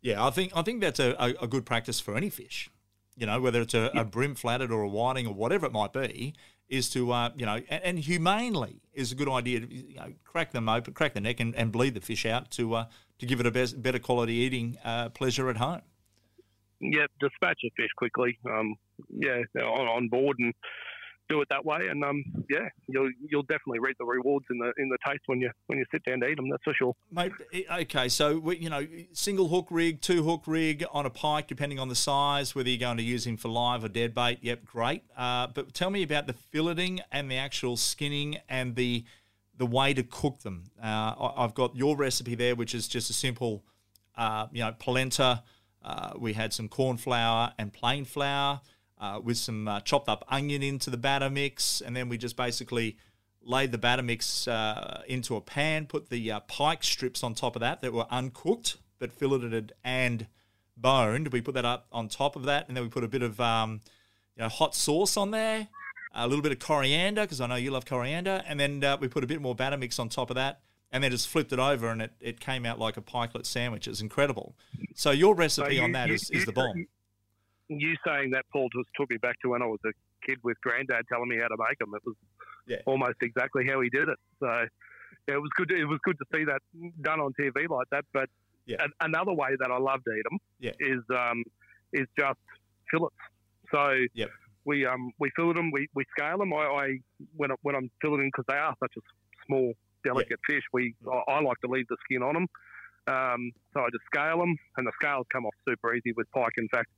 Yeah, 0.00 0.24
I 0.24 0.30
think 0.30 0.52
I 0.56 0.62
think 0.62 0.80
that's 0.80 0.98
a, 0.98 1.14
a, 1.18 1.44
a 1.44 1.46
good 1.46 1.66
practice 1.66 2.00
for 2.00 2.16
any 2.16 2.30
fish. 2.30 2.70
You 3.16 3.26
know, 3.26 3.40
whether 3.40 3.60
it's 3.60 3.74
a, 3.74 3.90
a 3.94 4.04
bream 4.04 4.34
flathead 4.34 4.70
or 4.70 4.82
a 4.82 4.88
whiting 4.88 5.26
or 5.26 5.34
whatever 5.34 5.66
it 5.66 5.72
might 5.72 5.92
be, 5.92 6.34
is 6.68 6.88
to 6.90 7.12
uh, 7.12 7.30
you 7.36 7.44
know, 7.44 7.60
and, 7.68 7.84
and, 7.84 7.98
humanely 7.98 8.80
is 8.94 9.12
a 9.12 9.14
good 9.14 9.28
idea 9.28 9.60
to 9.60 9.74
you 9.74 9.96
know, 9.96 10.12
crack 10.24 10.52
them 10.52 10.68
open, 10.68 10.94
crack 10.94 11.14
the 11.14 11.20
neck, 11.20 11.40
and, 11.40 11.54
and 11.54 11.72
bleed 11.72 11.94
the 11.94 12.00
fish 12.00 12.24
out 12.24 12.50
to 12.52 12.74
uh, 12.74 12.84
to 13.18 13.26
give 13.26 13.40
it 13.40 13.46
a 13.46 13.50
best, 13.50 13.80
better 13.82 13.98
quality 13.98 14.34
eating 14.34 14.78
uh, 14.84 15.10
pleasure 15.10 15.50
at 15.50 15.58
home. 15.58 15.82
Yeah, 16.80 17.06
dispatch 17.20 17.60
a 17.64 17.70
fish 17.76 17.90
quickly. 17.96 18.38
Um, 18.48 18.74
yeah, 19.08 19.42
on, 19.62 19.86
on 19.86 20.08
board 20.08 20.36
and 20.38 20.52
do 21.30 21.40
it 21.40 21.48
that 21.48 21.64
way, 21.64 21.78
and 21.88 22.04
um, 22.04 22.22
yeah, 22.50 22.68
you'll 22.88 23.10
you'll 23.30 23.44
definitely 23.44 23.78
reap 23.78 23.96
the 23.98 24.04
rewards 24.04 24.44
in 24.50 24.58
the 24.58 24.72
in 24.76 24.88
the 24.88 24.98
taste 25.06 25.22
when 25.26 25.40
you 25.40 25.50
when 25.68 25.78
you 25.78 25.84
sit 25.92 26.02
down 26.04 26.20
to 26.20 26.26
eat 26.26 26.36
them. 26.36 26.50
That's 26.50 26.62
for 26.64 26.74
sure. 26.74 26.94
Mate, 27.10 27.32
okay, 27.72 28.08
so 28.08 28.38
we, 28.38 28.58
you 28.58 28.68
know, 28.68 28.86
single 29.12 29.48
hook 29.48 29.68
rig, 29.70 30.00
two 30.02 30.24
hook 30.24 30.42
rig 30.46 30.84
on 30.92 31.06
a 31.06 31.10
pike, 31.10 31.46
depending 31.46 31.78
on 31.78 31.88
the 31.88 31.94
size, 31.94 32.54
whether 32.54 32.68
you're 32.68 32.78
going 32.78 32.98
to 32.98 33.02
use 33.02 33.26
him 33.26 33.36
for 33.36 33.48
live 33.48 33.84
or 33.84 33.88
dead 33.88 34.14
bait. 34.14 34.38
Yep, 34.42 34.64
great. 34.64 35.04
Uh, 35.16 35.46
but 35.46 35.72
tell 35.72 35.90
me 35.90 36.02
about 36.02 36.26
the 36.26 36.34
filleting 36.34 37.00
and 37.12 37.30
the 37.30 37.36
actual 37.36 37.76
skinning 37.76 38.38
and 38.48 38.74
the 38.74 39.04
the 39.56 39.66
way 39.66 39.94
to 39.94 40.02
cook 40.02 40.40
them. 40.40 40.64
Uh, 40.82 41.14
I've 41.36 41.54
got 41.54 41.76
your 41.76 41.96
recipe 41.96 42.34
there, 42.34 42.56
which 42.56 42.74
is 42.74 42.88
just 42.88 43.08
a 43.08 43.12
simple, 43.12 43.62
uh, 44.16 44.46
you 44.52 44.64
know, 44.64 44.74
polenta. 44.78 45.44
Uh, 45.82 46.12
we 46.18 46.32
had 46.34 46.52
some 46.52 46.68
corn 46.68 46.96
flour 46.96 47.52
and 47.58 47.72
plain 47.72 48.04
flour 48.04 48.60
uh, 49.00 49.18
with 49.22 49.38
some 49.38 49.66
uh, 49.66 49.80
chopped 49.80 50.08
up 50.08 50.24
onion 50.28 50.62
into 50.62 50.90
the 50.90 50.96
batter 50.98 51.30
mix, 51.30 51.80
and 51.80 51.96
then 51.96 52.08
we 52.08 52.18
just 52.18 52.36
basically 52.36 52.96
laid 53.42 53.72
the 53.72 53.78
batter 53.78 54.02
mix 54.02 54.46
uh, 54.46 55.02
into 55.08 55.34
a 55.36 55.40
pan, 55.40 55.86
put 55.86 56.10
the 56.10 56.30
uh, 56.30 56.40
pike 56.40 56.84
strips 56.84 57.24
on 57.24 57.34
top 57.34 57.56
of 57.56 57.60
that 57.60 57.80
that 57.80 57.92
were 57.92 58.06
uncooked 58.10 58.76
but 58.98 59.10
filleted 59.10 59.72
and 59.82 60.26
boned. 60.76 61.28
We 61.28 61.40
put 61.40 61.54
that 61.54 61.64
up 61.64 61.86
on 61.90 62.08
top 62.08 62.36
of 62.36 62.44
that, 62.44 62.68
and 62.68 62.76
then 62.76 62.84
we 62.84 62.90
put 62.90 63.02
a 63.02 63.08
bit 63.08 63.22
of 63.22 63.40
um, 63.40 63.80
you 64.36 64.42
know 64.42 64.48
hot 64.50 64.74
sauce 64.74 65.16
on 65.16 65.30
there, 65.30 65.68
a 66.14 66.28
little 66.28 66.42
bit 66.42 66.52
of 66.52 66.58
coriander 66.58 67.22
because 67.22 67.40
I 67.40 67.46
know 67.46 67.54
you 67.54 67.70
love 67.70 67.86
coriander, 67.86 68.42
and 68.46 68.60
then 68.60 68.84
uh, 68.84 68.98
we 69.00 69.08
put 69.08 69.24
a 69.24 69.26
bit 69.26 69.40
more 69.40 69.54
batter 69.54 69.78
mix 69.78 69.98
on 69.98 70.10
top 70.10 70.30
of 70.30 70.36
that. 70.36 70.60
And 70.92 71.04
then 71.04 71.12
just 71.12 71.28
flipped 71.28 71.52
it 71.52 71.60
over, 71.60 71.86
and 71.86 72.02
it, 72.02 72.10
it 72.18 72.40
came 72.40 72.66
out 72.66 72.80
like 72.80 72.96
a 72.96 73.00
pikelet 73.00 73.46
sandwich. 73.46 73.86
It's 73.86 74.00
incredible. 74.00 74.56
So 74.96 75.12
your 75.12 75.36
recipe 75.36 75.68
so 75.68 75.72
you, 75.72 75.82
on 75.82 75.92
that 75.92 76.08
you, 76.08 76.14
is, 76.14 76.28
is 76.30 76.46
the 76.46 76.52
bomb 76.52 76.88
you 77.78 77.94
saying 78.06 78.30
that, 78.32 78.44
Paul, 78.52 78.68
just 78.74 78.88
took 78.98 79.10
me 79.10 79.16
back 79.18 79.36
to 79.42 79.50
when 79.50 79.62
I 79.62 79.66
was 79.66 79.78
a 79.84 79.92
kid 80.26 80.38
with 80.42 80.60
Granddad 80.60 81.04
telling 81.08 81.28
me 81.28 81.38
how 81.40 81.48
to 81.48 81.56
make 81.56 81.78
them. 81.78 81.92
It 81.94 82.02
was 82.04 82.16
yeah. 82.66 82.78
almost 82.86 83.16
exactly 83.22 83.64
how 83.68 83.80
he 83.80 83.90
did 83.90 84.08
it. 84.08 84.18
So 84.40 84.46
yeah, 85.28 85.34
it 85.34 85.40
was 85.40 85.50
good. 85.56 85.68
To, 85.68 85.76
it 85.76 85.84
was 85.84 85.98
good 86.04 86.16
to 86.18 86.24
see 86.34 86.44
that 86.44 86.60
done 87.02 87.20
on 87.20 87.32
TV 87.38 87.68
like 87.68 87.88
that. 87.90 88.04
But 88.12 88.28
yeah. 88.66 88.78
a, 88.80 89.04
another 89.04 89.32
way 89.32 89.50
that 89.58 89.70
I 89.70 89.78
love 89.78 90.00
to 90.04 90.12
eat 90.12 90.24
them 90.28 90.38
yeah. 90.58 90.72
is 90.80 91.02
um, 91.16 91.44
is 91.92 92.06
just 92.18 92.38
fillets. 92.90 93.14
So 93.72 93.92
yep. 94.14 94.30
we 94.64 94.86
um, 94.86 95.12
we 95.18 95.30
fillet 95.36 95.54
them. 95.54 95.70
We, 95.70 95.88
we 95.94 96.04
scale 96.16 96.38
them. 96.38 96.52
I, 96.52 96.56
I 96.56 96.98
when 97.36 97.52
I, 97.52 97.54
when 97.62 97.74
I'm 97.76 97.90
filleting 98.04 98.28
because 98.28 98.46
they 98.48 98.56
are 98.56 98.74
such 98.80 98.92
a 98.96 99.00
small, 99.46 99.74
delicate 100.04 100.40
fish. 100.48 100.62
We 100.72 100.94
I, 101.10 101.32
I, 101.32 101.40
like 101.40 101.60
to 101.60 101.68
leave 101.68 101.86
the 101.88 101.96
skin 102.04 102.22
on 102.22 102.34
them. 102.34 102.46
Um, 103.06 103.52
so 103.74 103.80
I 103.80 103.88
just 103.90 104.04
scale 104.12 104.38
them, 104.38 104.56
and 104.76 104.86
the 104.86 104.92
scales 105.00 105.26
come 105.32 105.46
off 105.46 105.54
super 105.68 105.94
easy 105.94 106.12
with 106.16 106.30
pike. 106.32 106.52
In 106.58 106.68
fact, 106.68 106.90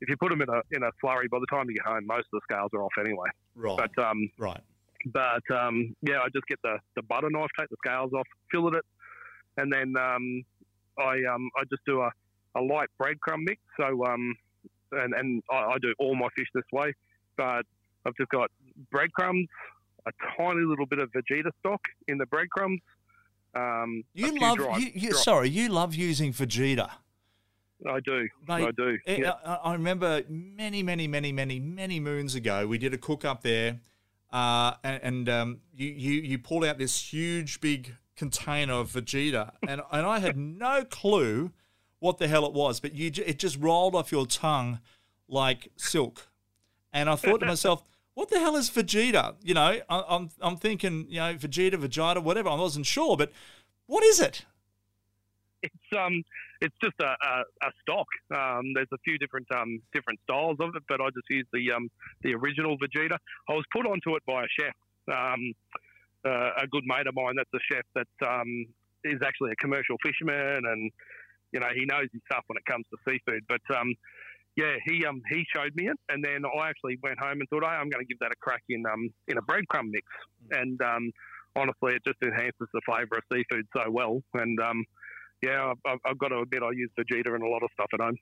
if 0.00 0.08
you 0.08 0.16
put 0.16 0.30
them 0.30 0.42
in 0.42 0.48
a 0.48 0.62
in 0.72 0.82
a 0.82 0.90
slurry, 1.02 1.28
by 1.30 1.38
the 1.38 1.46
time 1.50 1.68
you 1.68 1.76
get 1.76 1.86
home, 1.86 2.06
most 2.06 2.26
of 2.32 2.40
the 2.40 2.40
scales 2.50 2.70
are 2.74 2.82
off 2.82 2.92
anyway. 2.98 3.28
Right. 3.54 3.76
But 3.76 4.04
um, 4.04 4.30
right. 4.38 4.60
But 5.06 5.42
um, 5.54 5.94
yeah, 6.02 6.18
I 6.20 6.28
just 6.34 6.46
get 6.46 6.58
the, 6.62 6.76
the 6.94 7.02
butter 7.02 7.30
knife, 7.30 7.48
take 7.58 7.70
the 7.70 7.76
scales 7.84 8.12
off, 8.12 8.26
fillet 8.50 8.78
it, 8.78 8.84
and 9.56 9.72
then 9.72 9.94
um, 9.96 10.44
I 10.98 11.22
um, 11.32 11.50
I 11.56 11.64
just 11.70 11.84
do 11.86 12.00
a, 12.00 12.10
a 12.56 12.60
light 12.60 12.88
breadcrumb 13.00 13.44
mix. 13.44 13.60
So 13.78 14.04
um, 14.04 14.34
and 14.92 15.14
and 15.14 15.42
I, 15.50 15.56
I 15.56 15.78
do 15.80 15.94
all 15.98 16.14
my 16.14 16.28
fish 16.36 16.48
this 16.54 16.64
way, 16.72 16.92
but 17.36 17.64
I've 18.06 18.16
just 18.18 18.30
got 18.30 18.50
breadcrumbs, 18.90 19.48
a 20.06 20.12
tiny 20.36 20.64
little 20.64 20.86
bit 20.86 20.98
of 20.98 21.10
Vegeta 21.12 21.50
stock 21.60 21.80
in 22.08 22.18
the 22.18 22.26
breadcrumbs. 22.26 22.80
Um, 23.54 24.04
you 24.14 24.38
love 24.38 24.58
dry, 24.58 24.78
you, 24.78 24.90
you, 24.94 25.14
sorry, 25.14 25.48
you 25.48 25.68
love 25.68 25.94
using 25.94 26.32
Vegeta. 26.32 26.90
I 27.88 28.00
do. 28.00 28.28
Mate, 28.46 28.66
I 28.66 28.70
do. 28.72 28.98
It, 29.06 29.20
yeah. 29.20 29.32
I, 29.44 29.54
I, 29.54 29.72
remember 29.72 30.22
many, 30.28 30.82
many, 30.82 31.06
many, 31.06 31.32
many, 31.32 31.58
many 31.58 32.00
moons 32.00 32.34
ago, 32.34 32.66
we 32.66 32.78
did 32.78 32.92
a 32.92 32.98
cook 32.98 33.24
up 33.24 33.42
there, 33.42 33.80
uh, 34.32 34.74
and, 34.84 35.02
and 35.02 35.28
um, 35.28 35.60
you, 35.74 35.88
you 35.88 36.12
you 36.20 36.38
pulled 36.38 36.64
out 36.64 36.78
this 36.78 37.12
huge, 37.12 37.60
big 37.60 37.96
container 38.16 38.74
of 38.74 38.92
Vegeta, 38.92 39.52
and 39.68 39.80
and 39.90 40.06
I 40.06 40.18
had 40.18 40.36
no 40.36 40.84
clue 40.84 41.52
what 41.98 42.18
the 42.18 42.28
hell 42.28 42.44
it 42.46 42.52
was, 42.52 42.80
but 42.80 42.94
you 42.94 43.10
it 43.24 43.38
just 43.38 43.58
rolled 43.58 43.94
off 43.94 44.12
your 44.12 44.26
tongue 44.26 44.80
like 45.28 45.70
silk, 45.76 46.28
and 46.92 47.08
I 47.08 47.16
thought 47.16 47.40
to 47.40 47.46
myself. 47.54 47.82
What 48.14 48.28
the 48.28 48.40
hell 48.40 48.56
is 48.56 48.68
Vegeta? 48.68 49.36
You 49.40 49.54
know, 49.54 49.80
I, 49.88 50.04
I'm 50.08 50.28
I'm 50.42 50.56
thinking, 50.56 51.06
you 51.08 51.20
know, 51.20 51.34
Vegeta, 51.36 51.76
Vegeta, 51.76 52.22
whatever. 52.22 52.50
I 52.50 52.56
wasn't 52.56 52.84
sure, 52.84 53.16
but 53.16 53.32
what 53.86 54.04
is 54.04 54.20
it? 54.20 54.44
It's 55.62 55.74
um, 55.96 56.22
it's 56.60 56.74
just 56.82 56.94
a, 57.00 57.06
a, 57.06 57.34
a 57.62 57.70
stock. 57.80 58.06
Um, 58.34 58.72
there's 58.74 58.92
a 58.92 58.98
few 59.04 59.18
different 59.18 59.46
um, 59.54 59.80
different 59.92 60.20
styles 60.24 60.58
of 60.60 60.76
it, 60.76 60.82
but 60.88 61.00
I 61.00 61.08
just 61.08 61.28
use 61.28 61.46
the 61.52 61.72
um, 61.72 61.88
the 62.22 62.34
original 62.34 62.76
Vegeta. 62.76 63.16
I 63.48 63.52
was 63.52 63.64
put 63.72 63.86
onto 63.86 64.16
it 64.16 64.22
by 64.26 64.44
a 64.44 64.50
chef, 64.58 64.74
um, 65.12 65.52
uh, 66.24 66.62
a 66.62 66.66
good 66.70 66.84
mate 66.84 67.06
of 67.06 67.14
mine. 67.14 67.34
That's 67.36 67.50
a 67.54 67.64
chef 67.72 67.84
that 67.94 68.28
um, 68.28 68.66
is 69.04 69.20
actually 69.24 69.52
a 69.52 69.56
commercial 69.56 69.96
fisherman, 70.04 70.62
and 70.66 70.90
you 71.52 71.60
know 71.60 71.68
he 71.74 71.84
knows 71.86 72.08
his 72.12 72.22
stuff 72.30 72.44
when 72.46 72.58
it 72.58 72.64
comes 72.66 72.84
to 72.90 72.98
seafood. 73.08 73.44
But 73.48 73.64
um, 73.74 73.94
yeah, 74.56 74.76
he 74.84 75.04
um, 75.06 75.22
he 75.30 75.44
showed 75.54 75.74
me 75.74 75.88
it, 75.88 75.98
and 76.08 76.22
then 76.22 76.44
I 76.44 76.68
actually 76.68 76.98
went 77.02 77.18
home 77.18 77.40
and 77.40 77.48
thought, 77.48 77.64
hey, 77.64 77.76
I'm 77.76 77.88
going 77.88 78.04
to 78.04 78.08
give 78.08 78.18
that 78.20 78.32
a 78.32 78.40
crack 78.40 78.62
in 78.68 78.84
um, 78.84 79.08
in 79.28 79.38
a 79.38 79.42
breadcrumb 79.42 79.88
mix, 79.90 80.06
and 80.50 80.80
um, 80.82 81.10
honestly, 81.56 81.94
it 81.96 82.02
just 82.06 82.18
enhances 82.22 82.68
the 82.74 82.82
flavour 82.84 83.16
of 83.16 83.24
seafood 83.32 83.66
so 83.74 83.90
well, 83.90 84.22
and 84.34 84.60
um, 84.60 84.84
yeah, 85.42 85.72
I've, 85.86 85.98
I've, 86.04 86.18
got 86.18 86.28
to 86.28 86.40
admit 86.40 86.62
I 86.62 86.70
use 86.72 86.90
Vegeta 86.98 87.34
in 87.34 87.42
a 87.42 87.48
lot 87.48 87.62
of 87.62 87.70
stuff 87.74 87.88
at 87.94 88.00
home. 88.00 88.16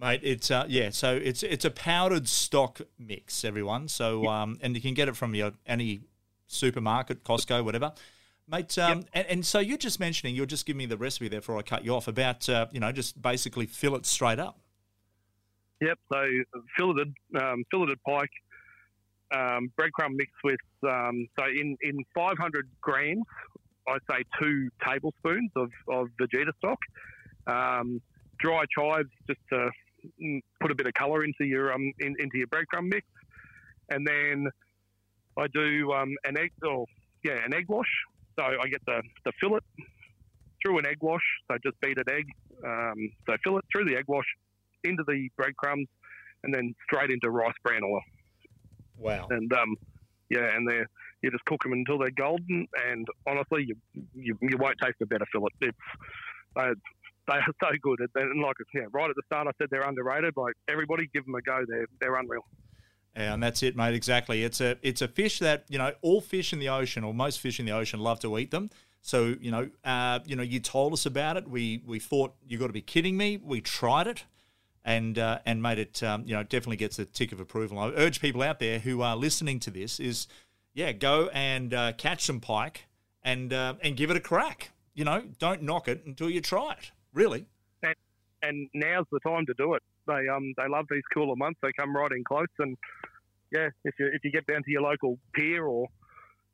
Mate, 0.00 0.20
it's 0.22 0.50
uh, 0.50 0.64
yeah, 0.68 0.90
so 0.90 1.16
it's 1.16 1.42
it's 1.42 1.64
a 1.64 1.70
powdered 1.70 2.28
stock 2.28 2.80
mix, 2.98 3.44
everyone. 3.44 3.88
So 3.88 4.26
um, 4.26 4.58
and 4.62 4.76
you 4.76 4.80
can 4.80 4.94
get 4.94 5.08
it 5.08 5.16
from 5.16 5.34
your 5.34 5.52
any 5.66 6.02
supermarket, 6.46 7.24
Costco, 7.24 7.64
whatever. 7.64 7.92
Mate, 8.50 8.78
um, 8.78 8.98
yep. 8.98 9.08
and, 9.12 9.26
and, 9.26 9.46
so 9.46 9.58
you're 9.58 9.76
just 9.76 10.00
mentioning, 10.00 10.34
you're 10.34 10.46
just 10.46 10.64
giving 10.64 10.78
me 10.78 10.86
the 10.86 10.96
recipe 10.96 11.28
there 11.28 11.40
before 11.40 11.58
I 11.58 11.62
cut 11.62 11.84
you 11.84 11.94
off 11.94 12.08
about, 12.08 12.48
uh, 12.48 12.66
you 12.72 12.80
know, 12.80 12.90
just 12.92 13.20
basically 13.20 13.66
fill 13.66 13.94
it 13.94 14.06
straight 14.06 14.38
up. 14.38 14.58
Yep. 15.82 15.98
So 16.10 16.24
filleted, 16.74 17.12
um, 17.38 17.62
filleted 17.70 17.98
pike, 18.04 18.30
um, 19.34 19.70
breadcrumb 19.78 20.14
mixed 20.14 20.42
with, 20.42 20.60
um, 20.88 21.28
so 21.38 21.44
in, 21.44 21.76
in 21.82 21.98
500 22.14 22.66
grams 22.80 23.26
I 23.88 23.98
say 24.10 24.24
two 24.40 24.68
tablespoons 24.86 25.50
of, 25.56 25.70
of 25.88 26.08
Vegeta 26.20 26.52
stock. 26.58 26.78
Um, 27.46 28.00
dry 28.38 28.64
chives 28.76 29.08
just 29.26 29.40
to 29.52 29.70
mm, 30.22 30.40
put 30.60 30.70
a 30.70 30.74
bit 30.74 30.86
of 30.86 30.94
colour 30.94 31.24
into 31.24 31.44
your 31.44 31.72
um, 31.72 31.92
in, 32.00 32.14
into 32.18 32.38
your 32.38 32.46
breadcrumb 32.48 32.88
mix, 32.90 33.06
and 33.90 34.06
then 34.06 34.48
I 35.36 35.46
do 35.48 35.92
um, 35.92 36.14
an 36.24 36.38
egg 36.38 36.52
or 36.62 36.86
yeah 37.24 37.44
an 37.44 37.54
egg 37.54 37.66
wash. 37.68 37.88
So 38.38 38.44
I 38.44 38.68
get 38.68 38.82
the, 38.86 39.02
the 39.24 39.32
fillet 39.40 39.60
through 40.62 40.78
an 40.78 40.86
egg 40.86 40.98
wash. 41.00 41.22
So 41.50 41.58
just 41.64 41.80
beat 41.80 41.98
an 41.98 42.04
egg. 42.10 42.26
Um, 42.64 43.10
so 43.26 43.36
fillet 43.42 43.62
through 43.72 43.86
the 43.86 43.96
egg 43.96 44.04
wash 44.06 44.26
into 44.84 45.02
the 45.06 45.28
breadcrumbs, 45.36 45.88
and 46.44 46.54
then 46.54 46.74
straight 46.84 47.10
into 47.10 47.30
rice 47.30 47.54
bran 47.64 47.82
oil. 47.82 48.02
Wow. 48.96 49.26
And 49.30 49.52
um, 49.52 49.76
yeah, 50.30 50.54
and 50.54 50.68
they're 50.68 50.88
you 51.22 51.30
just 51.30 51.44
cook 51.44 51.62
them 51.62 51.72
until 51.72 51.98
they're 51.98 52.10
golden, 52.10 52.66
and 52.88 53.06
honestly, 53.26 53.66
you 53.66 53.76
you, 54.14 54.38
you 54.40 54.56
won't 54.56 54.76
taste 54.78 54.96
a 55.02 55.06
better 55.06 55.26
fillet. 55.32 55.48
It's 55.60 55.76
uh, 56.56 56.74
they 57.28 57.34
are 57.34 57.44
so 57.62 57.70
good. 57.82 58.00
And 58.14 58.42
like 58.42 58.56
yeah, 58.74 58.82
right 58.92 59.10
at 59.10 59.16
the 59.16 59.22
start, 59.26 59.46
I 59.46 59.50
said 59.58 59.68
they're 59.70 59.82
underrated. 59.82 60.34
Like 60.36 60.54
everybody, 60.68 61.08
give 61.12 61.24
them 61.24 61.34
a 61.34 61.42
go. 61.42 61.64
They're 61.66 61.86
they're 62.00 62.16
unreal. 62.16 62.44
Yeah, 63.16 63.34
and 63.34 63.42
that's 63.42 63.62
it, 63.62 63.76
mate. 63.76 63.94
Exactly. 63.94 64.44
It's 64.44 64.60
a 64.60 64.76
it's 64.82 65.02
a 65.02 65.08
fish 65.08 65.38
that 65.40 65.64
you 65.68 65.78
know 65.78 65.92
all 66.02 66.20
fish 66.20 66.52
in 66.52 66.58
the 66.58 66.68
ocean, 66.68 67.04
or 67.04 67.12
most 67.12 67.40
fish 67.40 67.58
in 67.58 67.66
the 67.66 67.72
ocean, 67.72 68.00
love 68.00 68.20
to 68.20 68.38
eat 68.38 68.50
them. 68.50 68.70
So 69.02 69.36
you 69.40 69.50
know, 69.50 69.70
uh, 69.84 70.20
you 70.24 70.36
know, 70.36 70.42
you 70.42 70.60
told 70.60 70.92
us 70.92 71.06
about 71.06 71.36
it. 71.36 71.48
We 71.48 71.82
we 71.86 71.98
thought 71.98 72.34
you 72.46 72.58
got 72.58 72.68
to 72.68 72.72
be 72.72 72.82
kidding 72.82 73.16
me. 73.16 73.38
We 73.42 73.60
tried 73.60 74.06
it, 74.06 74.24
and 74.84 75.18
uh, 75.18 75.40
and 75.44 75.62
made 75.62 75.78
it. 75.78 76.02
Um, 76.02 76.24
you 76.26 76.34
know, 76.34 76.42
definitely 76.42 76.76
gets 76.76 76.98
a 76.98 77.04
tick 77.04 77.32
of 77.32 77.40
approval. 77.40 77.78
I 77.78 77.90
urge 77.90 78.20
people 78.20 78.42
out 78.42 78.58
there 78.58 78.78
who 78.78 79.02
are 79.02 79.16
listening 79.16 79.60
to 79.60 79.70
this 79.70 79.98
is, 79.98 80.28
yeah, 80.78 80.92
go 80.92 81.28
and 81.32 81.74
uh, 81.74 81.92
catch 81.94 82.24
some 82.24 82.38
pike 82.38 82.86
and 83.24 83.52
uh, 83.52 83.74
and 83.82 83.96
give 83.96 84.12
it 84.12 84.16
a 84.16 84.20
crack. 84.20 84.70
You 84.94 85.04
know, 85.04 85.24
don't 85.40 85.62
knock 85.62 85.88
it 85.88 86.04
until 86.06 86.30
you 86.30 86.40
try 86.40 86.76
it. 86.78 86.92
Really. 87.12 87.46
And, 87.82 87.94
and 88.42 88.68
now's 88.74 89.06
the 89.10 89.18
time 89.18 89.44
to 89.46 89.54
do 89.54 89.74
it. 89.74 89.82
They 90.06 90.28
um 90.28 90.54
they 90.56 90.68
love 90.68 90.86
these 90.88 91.02
cooler 91.12 91.34
months. 91.34 91.58
They 91.64 91.72
come 91.76 91.96
right 91.96 92.12
in 92.12 92.22
close, 92.22 92.46
and 92.60 92.78
yeah, 93.50 93.70
if 93.84 93.94
you 93.98 94.06
if 94.12 94.22
you 94.22 94.30
get 94.30 94.46
down 94.46 94.62
to 94.62 94.70
your 94.70 94.82
local 94.82 95.18
pier 95.32 95.66
or 95.66 95.88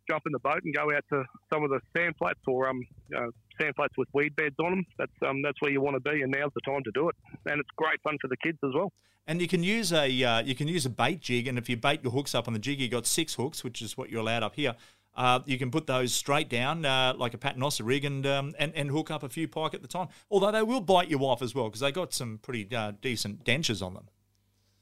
jump 0.09 0.23
in 0.25 0.33
the 0.33 0.39
boat 0.39 0.63
and 0.65 0.75
go 0.75 0.91
out 0.91 1.05
to 1.11 1.25
some 1.53 1.63
of 1.63 1.69
the 1.69 1.81
sand 1.95 2.15
flats 2.17 2.41
or 2.47 2.67
um 2.67 2.81
you 3.11 3.17
know, 3.21 3.31
sand 3.61 3.75
flats 3.77 3.95
with 3.97 4.09
weed 4.13 4.35
beds 4.37 4.57
on 4.59 4.71
them, 4.71 4.87
that's 4.99 5.13
um 5.27 5.43
that's 5.43 5.61
where 5.61 5.71
you 5.71 5.81
want 5.81 5.95
to 5.95 6.01
be, 6.01 6.23
and 6.23 6.33
now's 6.33 6.53
the 6.55 6.61
time 6.61 6.83
to 6.85 6.91
do 6.93 7.09
it. 7.09 7.17
And 7.47 7.61
it's 7.61 7.71
great 7.77 8.01
fun 8.03 8.19
for 8.21 8.29
the 8.29 8.37
kids 8.37 8.59
as 8.65 8.71
well. 8.75 8.93
And 9.27 9.41
you 9.41 9.49
can 9.49 9.63
use 9.63 9.93
a 9.93 10.25
uh, 10.25 10.43
you 10.43 10.55
can 10.55 10.69
use 10.69 10.85
a 10.85 10.91
bait 10.91 11.21
jig, 11.21 11.49
and 11.49 11.59
if 11.59 11.69
you 11.69 11.77
bait 11.77 12.01
your 12.03 12.13
hooks 12.13 12.35
up 12.35 12.47
on 12.47 12.53
the 12.53 12.61
jig, 12.61 12.81
you 12.81 12.89
got 12.89 13.07
six 13.07 13.35
hooks, 13.35 13.65
which 13.65 13.81
is 13.81 13.97
what 13.97 14.11
you're 14.11 14.21
allowed 14.21 14.43
up 14.43 14.55
here. 14.55 14.75
Uh, 15.17 15.41
you 15.47 15.59
can 15.59 15.71
put 15.71 15.87
those 15.87 16.13
straight 16.13 16.49
down 16.49 16.85
uh, 16.85 17.15
like 17.17 17.35
a 17.35 17.39
paternoster 17.39 17.85
rig 17.85 18.05
and, 18.05 18.27
um, 18.27 18.55
and 18.59 18.73
and 18.75 18.91
hook 18.91 19.11
up 19.11 19.23
a 19.23 19.29
few 19.29 19.47
pike 19.47 19.73
at 19.73 19.81
the 19.81 19.89
time. 19.89 20.09
Although 20.31 20.51
they 20.51 20.63
will 20.63 20.81
bite 20.81 21.09
you 21.09 21.21
off 21.21 21.41
as 21.41 21.55
well 21.55 21.67
because 21.67 21.81
they 21.81 21.93
got 21.93 22.13
some 22.13 22.39
pretty 22.43 22.75
uh, 22.75 22.93
decent 23.01 23.45
dentures 23.45 23.85
on 23.85 23.95
them. 23.95 24.09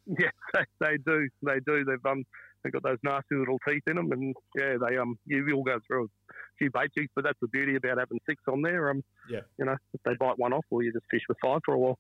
Yeah, 0.19 0.31
they, 0.53 0.65
they 0.81 0.97
do. 1.07 1.29
They 1.43 1.61
do. 1.65 1.85
They've 1.85 2.05
um 2.07 2.25
they've 2.63 2.73
got 2.73 2.83
those 2.83 2.99
nasty 3.03 3.35
little 3.35 3.59
teeth 3.67 3.83
in 3.87 3.97
them, 3.97 4.13
and 4.13 4.35
yeah, 4.57 4.77
they 4.79 4.97
um 4.97 5.19
you 5.27 5.45
will 5.45 5.63
go 5.63 5.79
through 5.87 6.05
a 6.05 6.35
few 6.59 6.71
bait 6.71 6.91
jigs, 6.97 7.11
but 7.15 7.25
that's 7.25 7.39
the 7.41 7.49
beauty 7.49 7.77
about 7.77 7.99
having 7.99 8.21
six 8.27 8.43
on 8.49 8.63
there. 8.63 8.91
Um, 8.91 9.03
yeah, 9.29 9.41
you 9.59 9.65
know, 9.65 9.77
if 9.95 10.03
they 10.05 10.15
bite 10.19 10.39
one 10.39 10.53
off, 10.53 10.65
or 10.71 10.83
you 10.83 10.93
just 10.93 11.07
fish 11.11 11.23
with 11.29 11.39
five 11.43 11.61
for 11.65 11.75
a 11.75 11.79
while. 11.79 11.99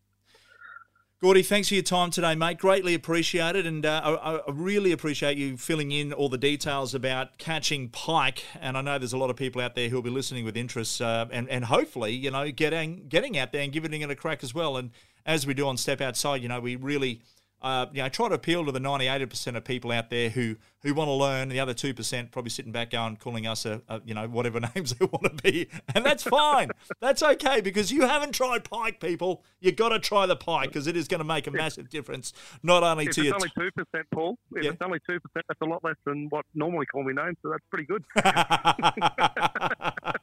Gordy, 1.22 1.44
thanks 1.44 1.68
for 1.68 1.74
your 1.74 1.84
time 1.84 2.10
today, 2.10 2.34
mate. 2.34 2.58
Greatly 2.58 2.94
appreciated, 2.94 3.64
and 3.64 3.86
uh, 3.86 4.00
I, 4.04 4.38
I, 4.38 4.50
really 4.50 4.90
appreciate 4.90 5.38
you 5.38 5.56
filling 5.56 5.92
in 5.92 6.12
all 6.12 6.28
the 6.28 6.36
details 6.36 6.96
about 6.96 7.38
catching 7.38 7.90
pike. 7.90 8.42
And 8.60 8.76
I 8.76 8.80
know 8.80 8.98
there's 8.98 9.12
a 9.12 9.18
lot 9.18 9.30
of 9.30 9.36
people 9.36 9.62
out 9.62 9.76
there 9.76 9.88
who 9.88 9.94
will 9.94 10.02
be 10.02 10.10
listening 10.10 10.44
with 10.44 10.56
interest, 10.56 11.00
uh, 11.00 11.26
and 11.30 11.48
and 11.48 11.66
hopefully, 11.66 12.10
you 12.10 12.32
know, 12.32 12.50
getting 12.50 13.06
getting 13.08 13.38
out 13.38 13.52
there 13.52 13.62
and 13.62 13.72
giving 13.72 13.92
it 14.02 14.10
a 14.10 14.16
crack 14.16 14.42
as 14.42 14.52
well. 14.52 14.76
And 14.76 14.90
as 15.24 15.46
we 15.46 15.54
do 15.54 15.68
on 15.68 15.76
Step 15.76 16.00
Outside, 16.00 16.42
you 16.42 16.48
know, 16.48 16.58
we 16.58 16.74
really 16.74 17.22
uh, 17.62 17.86
you 17.92 18.02
know, 18.02 18.08
try 18.08 18.28
to 18.28 18.34
appeal 18.34 18.66
to 18.66 18.72
the 18.72 18.80
98 18.80 19.30
percent 19.30 19.56
of 19.56 19.64
people 19.64 19.92
out 19.92 20.10
there 20.10 20.28
who 20.28 20.56
who 20.82 20.94
want 20.94 21.08
to 21.08 21.12
learn. 21.12 21.48
The 21.48 21.60
other 21.60 21.74
two 21.74 21.94
percent 21.94 22.32
probably 22.32 22.50
sitting 22.50 22.72
back 22.72 22.90
going, 22.90 23.14
calling 23.16 23.46
us 23.46 23.64
a, 23.64 23.80
a, 23.88 24.02
you 24.04 24.14
know 24.14 24.26
whatever 24.26 24.58
names 24.74 24.94
they 24.94 25.06
want 25.06 25.22
to 25.24 25.30
be, 25.42 25.68
and 25.94 26.04
that's 26.04 26.24
fine. 26.24 26.70
that's 27.00 27.22
okay 27.22 27.60
because 27.60 27.92
you 27.92 28.02
haven't 28.02 28.32
tried 28.32 28.64
pike, 28.64 28.98
people. 29.00 29.44
You've 29.60 29.76
got 29.76 29.90
to 29.90 30.00
try 30.00 30.26
the 30.26 30.36
pike 30.36 30.70
because 30.70 30.88
it 30.88 30.96
is 30.96 31.06
going 31.06 31.20
to 31.20 31.24
make 31.24 31.46
a 31.46 31.52
massive 31.52 31.88
difference, 31.88 32.32
not 32.62 32.82
only 32.82 33.06
if 33.06 33.12
to 33.12 33.22
it's 33.22 33.32
only 33.32 33.50
two 33.56 33.70
percent, 33.70 34.06
Paul. 34.12 34.36
If 34.56 34.64
yeah. 34.64 34.72
it's 34.72 34.82
only 34.82 34.98
two 35.08 35.20
percent, 35.20 35.46
that's 35.48 35.60
a 35.62 35.66
lot 35.66 35.84
less 35.84 35.94
than 36.04 36.26
what 36.30 36.44
normally 36.54 36.86
call 36.86 37.04
me 37.04 37.14
names, 37.14 37.36
so 37.42 37.50
that's 37.50 37.64
pretty 37.70 37.86
good. 37.86 38.04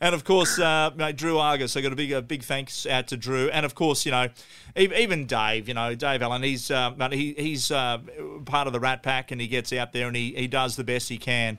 and 0.00 0.14
of 0.14 0.24
course, 0.24 0.58
uh, 0.58 0.90
mate, 0.96 1.16
Drew 1.16 1.38
Argus. 1.38 1.76
I 1.76 1.80
got 1.80 1.92
a 1.92 1.96
big, 1.96 2.12
a 2.12 2.22
big 2.22 2.42
thanks 2.42 2.86
out 2.86 3.08
to 3.08 3.16
Drew, 3.16 3.48
and 3.50 3.64
of 3.66 3.74
course, 3.74 4.04
you 4.04 4.12
know, 4.12 4.28
even 4.76 5.26
Dave. 5.26 5.68
You 5.68 5.74
know, 5.74 5.94
Dave 5.94 6.22
Allen. 6.22 6.42
He's, 6.42 6.70
uh, 6.70 6.92
he, 7.10 7.34
he's 7.36 7.70
uh, 7.70 7.98
part 8.44 8.66
of 8.66 8.72
the 8.72 8.80
Rat 8.80 9.02
Pack, 9.02 9.30
and 9.30 9.40
he 9.40 9.48
gets 9.48 9.72
out 9.72 9.92
there 9.92 10.06
and 10.06 10.16
he, 10.16 10.32
he 10.34 10.46
does 10.46 10.76
the 10.76 10.84
best 10.84 11.08
he 11.08 11.18
can, 11.18 11.58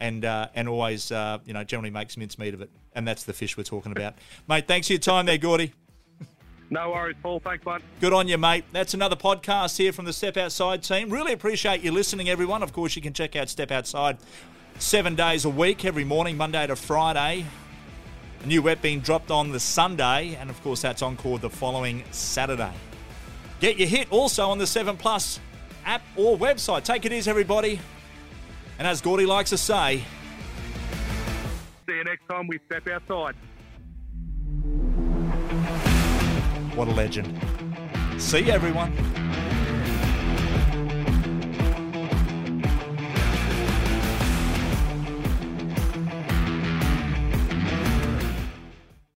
and 0.00 0.24
uh, 0.24 0.48
and 0.54 0.68
always, 0.68 1.10
uh, 1.12 1.38
you 1.44 1.52
know, 1.52 1.64
generally 1.64 1.90
makes 1.90 2.16
mincemeat 2.16 2.54
of 2.54 2.62
it. 2.62 2.70
And 2.94 3.06
that's 3.06 3.24
the 3.24 3.32
fish 3.32 3.56
we're 3.56 3.62
talking 3.62 3.92
about, 3.92 4.14
mate. 4.48 4.66
Thanks 4.66 4.88
for 4.88 4.94
your 4.94 5.00
time 5.00 5.26
there, 5.26 5.38
Gordy. 5.38 5.72
No 6.70 6.90
worries, 6.90 7.16
Paul. 7.22 7.40
Thanks, 7.40 7.64
bud. 7.64 7.82
Good 8.00 8.12
on 8.12 8.28
you, 8.28 8.36
mate. 8.36 8.64
That's 8.72 8.92
another 8.92 9.16
podcast 9.16 9.78
here 9.78 9.92
from 9.92 10.04
the 10.04 10.12
Step 10.12 10.36
Outside 10.36 10.82
team. 10.82 11.08
Really 11.08 11.32
appreciate 11.32 11.82
you 11.82 11.92
listening, 11.92 12.28
everyone. 12.28 12.62
Of 12.62 12.72
course, 12.74 12.94
you 12.94 13.00
can 13.00 13.14
check 13.14 13.36
out 13.36 13.48
Step 13.48 13.70
Outside 13.70 14.18
seven 14.78 15.14
days 15.14 15.44
a 15.44 15.50
week, 15.50 15.84
every 15.84 16.04
morning, 16.04 16.36
Monday 16.36 16.66
to 16.66 16.76
Friday. 16.76 17.44
A 18.42 18.46
new 18.46 18.62
wet 18.62 18.80
being 18.80 19.00
dropped 19.00 19.30
on 19.30 19.50
the 19.50 19.60
Sunday, 19.60 20.36
and 20.40 20.48
of 20.48 20.62
course, 20.62 20.82
that's 20.82 21.02
encore 21.02 21.38
the 21.38 21.50
following 21.50 22.04
Saturday. 22.12 22.72
Get 23.60 23.76
your 23.76 23.88
hit 23.88 24.10
also 24.12 24.48
on 24.48 24.58
the 24.58 24.66
7 24.66 24.96
Plus 24.96 25.40
app 25.84 26.02
or 26.16 26.38
website. 26.38 26.84
Take 26.84 27.04
it 27.04 27.12
easy, 27.12 27.28
everybody. 27.28 27.80
And 28.78 28.86
as 28.86 29.00
Gordy 29.00 29.26
likes 29.26 29.50
to 29.50 29.58
say, 29.58 30.04
see 31.88 31.96
you 31.96 32.04
next 32.04 32.28
time 32.28 32.46
we 32.46 32.60
step 32.66 32.86
outside. 32.88 33.34
What 36.76 36.86
a 36.86 36.92
legend. 36.92 37.36
See 38.18 38.38
you, 38.38 38.52
everyone. 38.52 38.92